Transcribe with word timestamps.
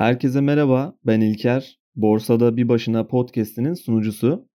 Herkese 0.00 0.40
merhaba, 0.40 0.94
ben 1.06 1.20
İlker. 1.20 1.78
Borsada 1.96 2.56
Bir 2.56 2.68
Başına 2.68 3.06
podcast'inin 3.06 3.74
sunucusu. 3.74 4.48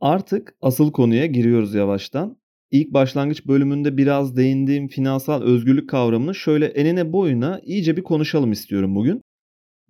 Artık 0.00 0.54
asıl 0.60 0.92
konuya 0.92 1.26
giriyoruz 1.26 1.74
yavaştan. 1.74 2.36
İlk 2.70 2.92
başlangıç 2.92 3.46
bölümünde 3.46 3.96
biraz 3.96 4.36
değindiğim 4.36 4.88
finansal 4.88 5.42
özgürlük 5.42 5.90
kavramını 5.90 6.34
şöyle 6.34 6.66
enine 6.66 7.12
boyuna 7.12 7.60
iyice 7.64 7.96
bir 7.96 8.02
konuşalım 8.02 8.52
istiyorum 8.52 8.94
bugün. 8.94 9.22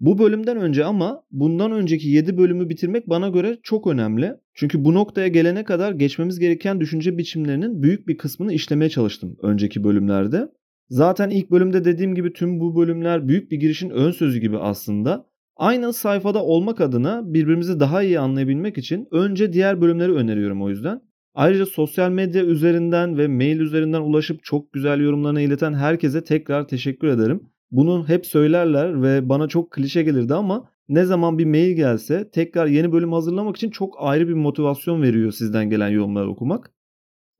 Bu 0.00 0.18
bölümden 0.18 0.56
önce 0.56 0.84
ama 0.84 1.22
bundan 1.30 1.72
önceki 1.72 2.08
7 2.08 2.38
bölümü 2.38 2.68
bitirmek 2.68 3.08
bana 3.08 3.28
göre 3.28 3.58
çok 3.62 3.86
önemli. 3.86 4.32
Çünkü 4.54 4.84
bu 4.84 4.94
noktaya 4.94 5.28
gelene 5.28 5.64
kadar 5.64 5.92
geçmemiz 5.92 6.38
gereken 6.38 6.80
düşünce 6.80 7.18
biçimlerinin 7.18 7.82
büyük 7.82 8.08
bir 8.08 8.18
kısmını 8.18 8.52
işlemeye 8.52 8.90
çalıştım 8.90 9.36
önceki 9.42 9.84
bölümlerde. 9.84 10.48
Zaten 10.88 11.30
ilk 11.30 11.50
bölümde 11.50 11.84
dediğim 11.84 12.14
gibi 12.14 12.32
tüm 12.32 12.60
bu 12.60 12.76
bölümler 12.76 13.28
büyük 13.28 13.50
bir 13.50 13.60
girişin 13.60 13.90
ön 13.90 14.10
sözü 14.10 14.40
gibi 14.40 14.58
aslında. 14.58 15.26
Aynı 15.56 15.92
sayfada 15.92 16.44
olmak 16.44 16.80
adına 16.80 17.22
birbirimizi 17.34 17.80
daha 17.80 18.02
iyi 18.02 18.20
anlayabilmek 18.20 18.78
için 18.78 19.08
önce 19.10 19.52
diğer 19.52 19.80
bölümleri 19.80 20.12
öneriyorum 20.12 20.62
o 20.62 20.68
yüzden. 20.68 21.00
Ayrıca 21.34 21.66
sosyal 21.66 22.10
medya 22.10 22.44
üzerinden 22.44 23.18
ve 23.18 23.28
mail 23.28 23.60
üzerinden 23.60 24.00
ulaşıp 24.00 24.44
çok 24.44 24.72
güzel 24.72 25.00
yorumlarını 25.00 25.40
ileten 25.40 25.74
herkese 25.74 26.24
tekrar 26.24 26.68
teşekkür 26.68 27.08
ederim. 27.08 27.40
Bunu 27.70 28.08
hep 28.08 28.26
söylerler 28.26 29.02
ve 29.02 29.28
bana 29.28 29.48
çok 29.48 29.70
klişe 29.70 30.02
gelirdi 30.02 30.34
ama 30.34 30.68
ne 30.88 31.04
zaman 31.04 31.38
bir 31.38 31.44
mail 31.44 31.76
gelse 31.76 32.30
tekrar 32.30 32.66
yeni 32.66 32.92
bölüm 32.92 33.12
hazırlamak 33.12 33.56
için 33.56 33.70
çok 33.70 33.94
ayrı 33.98 34.28
bir 34.28 34.34
motivasyon 34.34 35.02
veriyor 35.02 35.32
sizden 35.32 35.70
gelen 35.70 35.88
yorumları 35.88 36.30
okumak. 36.30 36.72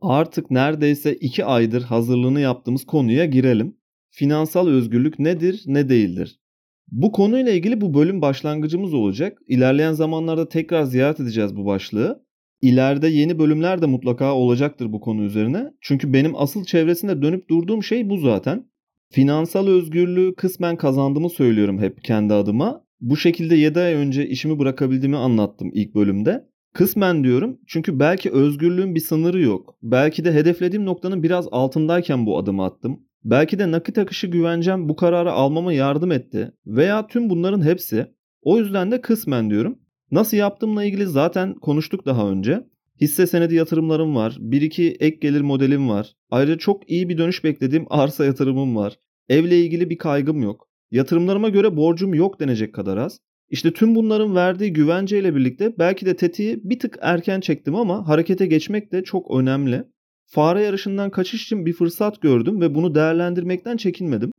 Artık 0.01 0.51
neredeyse 0.51 1.15
2 1.15 1.45
aydır 1.45 1.83
hazırlığını 1.83 2.41
yaptığımız 2.41 2.85
konuya 2.85 3.25
girelim. 3.25 3.77
Finansal 4.11 4.69
özgürlük 4.69 5.19
nedir, 5.19 5.63
ne 5.67 5.89
değildir? 5.89 6.39
Bu 6.89 7.13
konuyla 7.13 7.53
ilgili 7.53 7.81
bu 7.81 7.95
bölüm 7.95 8.23
başlangıcımız 8.23 8.95
olacak. 8.95 9.39
İlerleyen 9.49 9.93
zamanlarda 9.93 10.49
tekrar 10.49 10.85
ziyaret 10.85 11.21
edeceğiz 11.21 11.57
bu 11.57 11.67
başlığı. 11.67 12.27
İleride 12.63 13.09
yeni 13.09 13.39
bölümler 13.39 13.83
de 13.83 13.87
mutlaka 13.87 14.35
olacaktır 14.35 14.93
bu 14.93 15.01
konu 15.01 15.23
üzerine. 15.23 15.73
Çünkü 15.81 16.13
benim 16.13 16.37
asıl 16.37 16.65
çevresinde 16.65 17.23
dönüp 17.23 17.49
durduğum 17.51 17.83
şey 17.83 18.11
bu 18.11 18.17
zaten. 18.17 18.67
Finansal 19.11 19.67
özgürlüğü 19.67 20.35
kısmen 20.35 20.77
kazandığımı 20.77 21.31
söylüyorum 21.31 21.79
hep 21.79 22.05
kendi 22.05 22.35
adıma. 22.35 22.85
Bu 23.01 23.17
şekilde 23.17 23.57
7 23.57 23.81
ay 23.81 23.95
önce 23.95 24.29
işimi 24.29 24.59
bırakabildiğimi 24.59 25.17
anlattım 25.17 25.71
ilk 25.75 25.95
bölümde. 25.95 26.47
Kısmen 26.77 27.25
diyorum 27.25 27.59
çünkü 27.67 28.01
belki 28.01 28.31
özgürlüğün 28.31 28.95
bir 28.95 29.01
sınırı 29.01 29.41
yok. 29.41 29.79
Belki 29.83 30.25
de 30.25 30.33
hedeflediğim 30.33 30.87
noktanın 30.87 31.23
biraz 31.23 31.49
altındayken 31.51 32.27
bu 32.27 32.39
adımı 32.39 32.65
attım. 32.65 33.01
Belki 33.25 33.59
de 33.59 33.71
nakit 33.71 33.99
akışı 33.99 34.27
güvencem 34.27 34.89
bu 34.89 34.97
kararı 34.97 35.33
almama 35.33 35.73
yardım 35.73 36.13
etti. 36.13 36.53
Veya 36.67 37.07
tüm 37.07 37.31
bunların 37.31 37.63
hepsi. 37.63 38.07
O 38.43 38.59
yüzden 38.59 38.91
de 38.91 39.01
kısmen 39.01 39.51
diyorum. 39.51 39.79
Nasıl 40.11 40.37
yaptığımla 40.37 40.85
ilgili 40.85 41.07
zaten 41.07 41.55
konuştuk 41.55 42.07
daha 42.07 42.31
önce. 42.31 42.67
Hisse 43.01 43.27
senedi 43.27 43.55
yatırımlarım 43.55 44.17
var. 44.17 44.37
Bir 44.41 44.63
iki 44.63 44.97
ek 45.01 45.19
gelir 45.21 45.41
modelim 45.41 45.89
var. 45.89 46.13
Ayrıca 46.31 46.59
çok 46.59 46.91
iyi 46.91 47.09
bir 47.09 47.19
dönüş 47.19 47.45
beklediğim 47.45 47.87
arsa 47.91 48.25
yatırımım 48.25 48.77
var. 48.77 48.99
Evle 49.29 49.61
ilgili 49.61 49.91
bir 49.91 49.99
kaygım 49.99 50.43
yok. 50.43 50.69
Yatırımlarıma 50.91 51.49
göre 51.49 51.77
borcum 51.77 52.15
yok 52.15 52.41
denecek 52.41 52.75
kadar 52.75 52.97
az. 52.97 53.21
İşte 53.51 53.73
tüm 53.73 53.95
bunların 53.95 54.35
verdiği 54.35 54.73
güvenceyle 54.73 55.35
birlikte 55.35 55.79
belki 55.79 56.07
de 56.07 56.17
tetiği 56.17 56.61
bir 56.65 56.79
tık 56.79 56.99
erken 57.01 57.41
çektim 57.41 57.75
ama 57.75 58.09
harekete 58.09 58.47
geçmek 58.47 58.93
de 58.93 59.05
çok 59.05 59.31
önemli. 59.31 59.85
Fare 60.27 60.63
yarışından 60.63 61.11
kaçış 61.11 61.45
için 61.45 61.67
bir 61.67 61.73
fırsat 61.73 62.23
gördüm 62.23 62.61
ve 62.61 62.75
bunu 62.75 62.95
değerlendirmekten 62.95 63.77
çekinmedim. 63.77 64.33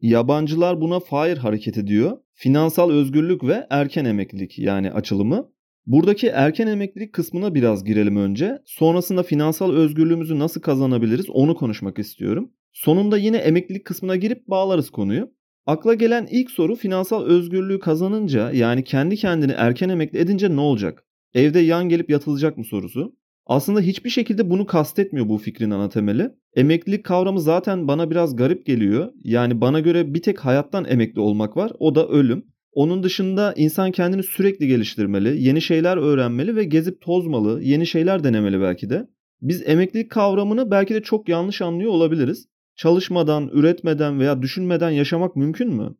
Yabancılar 0.00 0.80
buna 0.80 1.00
FIRE 1.00 1.34
hareketi 1.34 1.86
diyor. 1.86 2.18
Finansal 2.34 2.90
özgürlük 2.90 3.44
ve 3.44 3.66
erken 3.70 4.04
emeklilik 4.04 4.58
yani 4.58 4.92
açılımı. 4.92 5.52
Buradaki 5.86 6.26
erken 6.26 6.66
emeklilik 6.66 7.12
kısmına 7.12 7.54
biraz 7.54 7.84
girelim 7.84 8.16
önce. 8.16 8.62
Sonrasında 8.64 9.22
finansal 9.22 9.72
özgürlüğümüzü 9.72 10.38
nasıl 10.38 10.60
kazanabiliriz 10.60 11.30
onu 11.30 11.54
konuşmak 11.54 11.98
istiyorum. 11.98 12.50
Sonunda 12.72 13.18
yine 13.18 13.36
emeklilik 13.36 13.84
kısmına 13.84 14.16
girip 14.16 14.48
bağlarız 14.48 14.90
konuyu. 14.90 15.30
Akla 15.66 15.94
gelen 15.94 16.28
ilk 16.30 16.50
soru 16.50 16.76
finansal 16.76 17.24
özgürlüğü 17.24 17.78
kazanınca 17.78 18.50
yani 18.52 18.84
kendi 18.84 19.16
kendini 19.16 19.52
erken 19.52 19.88
emekli 19.88 20.18
edince 20.18 20.56
ne 20.56 20.60
olacak? 20.60 21.04
Evde 21.34 21.58
yan 21.58 21.88
gelip 21.88 22.10
yatılacak 22.10 22.58
mı 22.58 22.64
sorusu. 22.64 23.16
Aslında 23.46 23.80
hiçbir 23.80 24.10
şekilde 24.10 24.50
bunu 24.50 24.66
kastetmiyor 24.66 25.28
bu 25.28 25.38
fikrin 25.38 25.70
ana 25.70 25.88
temeli. 25.88 26.30
Emeklilik 26.56 27.04
kavramı 27.04 27.40
zaten 27.40 27.88
bana 27.88 28.10
biraz 28.10 28.36
garip 28.36 28.66
geliyor. 28.66 29.12
Yani 29.24 29.60
bana 29.60 29.80
göre 29.80 30.14
bir 30.14 30.22
tek 30.22 30.38
hayattan 30.38 30.84
emekli 30.84 31.20
olmak 31.20 31.56
var. 31.56 31.72
O 31.78 31.94
da 31.94 32.08
ölüm. 32.08 32.44
Onun 32.72 33.02
dışında 33.02 33.54
insan 33.56 33.90
kendini 33.90 34.22
sürekli 34.22 34.66
geliştirmeli, 34.66 35.42
yeni 35.42 35.62
şeyler 35.62 35.96
öğrenmeli 35.96 36.56
ve 36.56 36.64
gezip 36.64 37.00
tozmalı, 37.00 37.62
yeni 37.62 37.86
şeyler 37.86 38.24
denemeli 38.24 38.60
belki 38.60 38.90
de. 38.90 39.08
Biz 39.42 39.68
emeklilik 39.68 40.10
kavramını 40.10 40.70
belki 40.70 40.94
de 40.94 41.02
çok 41.02 41.28
yanlış 41.28 41.62
anlıyor 41.62 41.90
olabiliriz. 41.90 42.46
Çalışmadan, 42.76 43.50
üretmeden 43.52 44.20
veya 44.20 44.42
düşünmeden 44.42 44.90
yaşamak 44.90 45.36
mümkün 45.36 45.74
mü? 45.74 45.94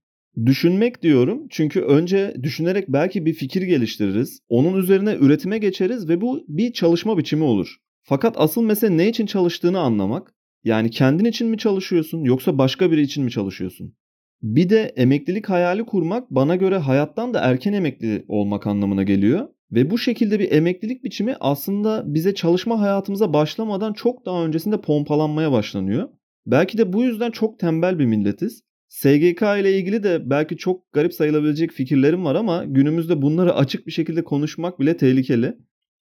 Düşünmek 0.46 1.02
diyorum 1.02 1.46
çünkü 1.50 1.80
önce 1.80 2.34
düşünerek 2.42 2.88
belki 2.88 3.26
bir 3.26 3.32
fikir 3.32 3.62
geliştiririz. 3.62 4.40
Onun 4.48 4.78
üzerine 4.78 5.16
üretime 5.20 5.58
geçeriz 5.58 6.08
ve 6.08 6.20
bu 6.20 6.44
bir 6.48 6.72
çalışma 6.72 7.18
biçimi 7.18 7.44
olur. 7.44 7.76
Fakat 8.02 8.34
asıl 8.38 8.62
mesele 8.62 8.96
ne 8.96 9.08
için 9.08 9.26
çalıştığını 9.26 9.80
anlamak. 9.80 10.34
Yani 10.64 10.90
kendin 10.90 11.24
için 11.24 11.48
mi 11.48 11.58
çalışıyorsun 11.58 12.24
yoksa 12.24 12.58
başka 12.58 12.90
biri 12.90 13.00
için 13.00 13.24
mi 13.24 13.30
çalışıyorsun? 13.30 13.94
Bir 14.42 14.70
de 14.70 14.92
emeklilik 14.96 15.48
hayali 15.48 15.86
kurmak 15.86 16.30
bana 16.30 16.56
göre 16.56 16.76
hayattan 16.78 17.34
da 17.34 17.40
erken 17.40 17.72
emekli 17.72 18.24
olmak 18.28 18.66
anlamına 18.66 19.02
geliyor. 19.02 19.48
Ve 19.72 19.90
bu 19.90 19.98
şekilde 19.98 20.38
bir 20.38 20.52
emeklilik 20.52 21.04
biçimi 21.04 21.36
aslında 21.40 22.14
bize 22.14 22.34
çalışma 22.34 22.80
hayatımıza 22.80 23.32
başlamadan 23.32 23.92
çok 23.92 24.26
daha 24.26 24.44
öncesinde 24.44 24.80
pompalanmaya 24.80 25.52
başlanıyor. 25.52 26.08
Belki 26.46 26.78
de 26.78 26.92
bu 26.92 27.02
yüzden 27.02 27.30
çok 27.30 27.58
tembel 27.58 27.98
bir 27.98 28.06
milletiz. 28.06 28.62
SGK 28.88 29.42
ile 29.42 29.78
ilgili 29.78 30.02
de 30.02 30.30
belki 30.30 30.56
çok 30.56 30.92
garip 30.92 31.14
sayılabilecek 31.14 31.72
fikirlerim 31.72 32.24
var 32.24 32.34
ama 32.34 32.64
günümüzde 32.64 33.22
bunları 33.22 33.54
açık 33.54 33.86
bir 33.86 33.92
şekilde 33.92 34.24
konuşmak 34.24 34.80
bile 34.80 34.96
tehlikeli. 34.96 35.56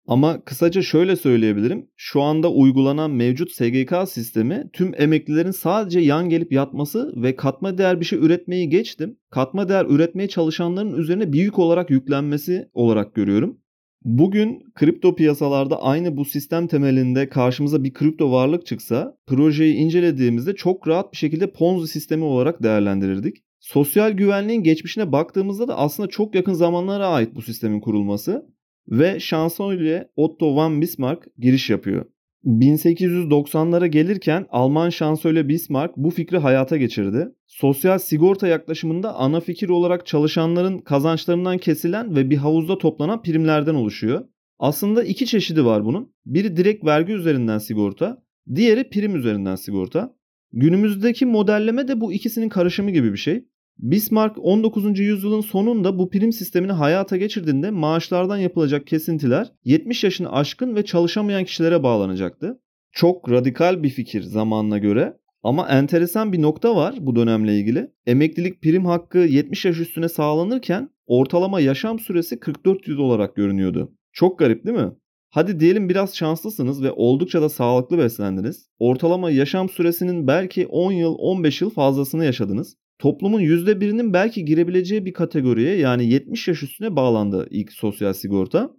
Ama 0.06 0.44
kısaca 0.44 0.82
şöyle 0.82 1.16
söyleyebilirim. 1.16 1.90
Şu 1.96 2.22
anda 2.22 2.52
uygulanan 2.52 3.10
mevcut 3.10 3.52
SGK 3.52 3.94
sistemi 4.08 4.70
tüm 4.72 4.92
emeklilerin 4.96 5.50
sadece 5.50 6.00
yan 6.00 6.28
gelip 6.28 6.52
yatması 6.52 7.12
ve 7.16 7.36
katma 7.36 7.78
değer 7.78 8.00
bir 8.00 8.04
şey 8.04 8.18
üretmeyi 8.18 8.68
geçtim. 8.68 9.16
Katma 9.30 9.68
değer 9.68 9.86
üretmeye 9.88 10.28
çalışanların 10.28 10.92
üzerine 10.92 11.32
bir 11.32 11.40
yük 11.40 11.58
olarak 11.58 11.90
yüklenmesi 11.90 12.68
olarak 12.72 13.14
görüyorum. 13.14 13.58
Bugün 14.04 14.72
kripto 14.74 15.14
piyasalarda 15.14 15.82
aynı 15.82 16.16
bu 16.16 16.24
sistem 16.24 16.66
temelinde 16.66 17.28
karşımıza 17.28 17.84
bir 17.84 17.92
kripto 17.92 18.32
varlık 18.32 18.66
çıksa 18.66 19.16
projeyi 19.26 19.74
incelediğimizde 19.74 20.54
çok 20.54 20.88
rahat 20.88 21.12
bir 21.12 21.16
şekilde 21.16 21.52
Ponzi 21.52 21.88
sistemi 21.88 22.24
olarak 22.24 22.62
değerlendirirdik. 22.62 23.36
Sosyal 23.58 24.10
güvenliğin 24.10 24.62
geçmişine 24.62 25.12
baktığımızda 25.12 25.68
da 25.68 25.78
aslında 25.78 26.08
çok 26.08 26.34
yakın 26.34 26.52
zamanlara 26.52 27.08
ait 27.08 27.34
bu 27.34 27.42
sistemin 27.42 27.80
kurulması 27.80 28.46
ve 28.88 29.20
şansölye 29.20 30.08
Otto 30.16 30.56
von 30.56 30.80
Bismarck 30.80 31.26
giriş 31.38 31.70
yapıyor. 31.70 32.04
1890'lara 32.44 33.86
gelirken 33.86 34.46
Alman 34.50 34.90
şansölye 34.90 35.48
Bismarck 35.48 35.96
bu 35.96 36.10
fikri 36.10 36.38
hayata 36.38 36.76
geçirdi. 36.76 37.28
Sosyal 37.46 37.98
sigorta 37.98 38.48
yaklaşımında 38.48 39.14
ana 39.14 39.40
fikir 39.40 39.68
olarak 39.68 40.06
çalışanların 40.06 40.78
kazançlarından 40.78 41.58
kesilen 41.58 42.16
ve 42.16 42.30
bir 42.30 42.36
havuzda 42.36 42.78
toplanan 42.78 43.22
primlerden 43.22 43.74
oluşuyor. 43.74 44.24
Aslında 44.58 45.04
iki 45.04 45.26
çeşidi 45.26 45.64
var 45.64 45.84
bunun. 45.84 46.12
Biri 46.26 46.56
direkt 46.56 46.84
vergi 46.84 47.12
üzerinden 47.12 47.58
sigorta, 47.58 48.22
diğeri 48.54 48.90
prim 48.90 49.16
üzerinden 49.16 49.56
sigorta. 49.56 50.14
Günümüzdeki 50.52 51.26
modelleme 51.26 51.88
de 51.88 52.00
bu 52.00 52.12
ikisinin 52.12 52.48
karışımı 52.48 52.90
gibi 52.90 53.12
bir 53.12 53.18
şey. 53.18 53.44
Bismarck 53.82 54.38
19. 54.38 54.98
yüzyılın 54.98 55.40
sonunda 55.40 55.98
bu 55.98 56.10
prim 56.10 56.32
sistemini 56.32 56.72
hayata 56.72 57.16
geçirdiğinde 57.16 57.70
maaşlardan 57.70 58.36
yapılacak 58.36 58.86
kesintiler 58.86 59.52
70 59.64 60.04
yaşını 60.04 60.32
aşkın 60.32 60.76
ve 60.76 60.84
çalışamayan 60.84 61.44
kişilere 61.44 61.82
bağlanacaktı. 61.82 62.60
Çok 62.92 63.30
radikal 63.30 63.82
bir 63.82 63.88
fikir 63.90 64.22
zamanına 64.22 64.78
göre 64.78 65.16
ama 65.42 65.68
enteresan 65.68 66.32
bir 66.32 66.42
nokta 66.42 66.76
var 66.76 66.94
bu 67.00 67.16
dönemle 67.16 67.58
ilgili. 67.58 67.90
Emeklilik 68.06 68.62
prim 68.62 68.86
hakkı 68.86 69.18
70 69.18 69.64
yaş 69.64 69.80
üstüne 69.80 70.08
sağlanırken 70.08 70.90
ortalama 71.06 71.60
yaşam 71.60 71.98
süresi 71.98 72.40
44 72.40 72.88
yıl 72.88 72.98
olarak 72.98 73.36
görünüyordu. 73.36 73.92
Çok 74.12 74.38
garip 74.38 74.66
değil 74.66 74.78
mi? 74.78 74.92
Hadi 75.30 75.60
diyelim 75.60 75.88
biraz 75.88 76.16
şanslısınız 76.16 76.82
ve 76.82 76.92
oldukça 76.92 77.42
da 77.42 77.48
sağlıklı 77.48 77.98
beslendiniz. 77.98 78.68
Ortalama 78.78 79.30
yaşam 79.30 79.68
süresinin 79.68 80.26
belki 80.26 80.66
10 80.66 80.92
yıl 80.92 81.14
15 81.18 81.60
yıl 81.60 81.70
fazlasını 81.70 82.24
yaşadınız 82.24 82.76
toplumun 83.00 83.40
%1'inin 83.40 84.12
belki 84.12 84.44
girebileceği 84.44 85.04
bir 85.04 85.12
kategoriye 85.12 85.76
yani 85.76 86.06
70 86.06 86.48
yaş 86.48 86.62
üstüne 86.62 86.96
bağlandı 86.96 87.46
ilk 87.50 87.72
sosyal 87.72 88.12
sigorta. 88.12 88.70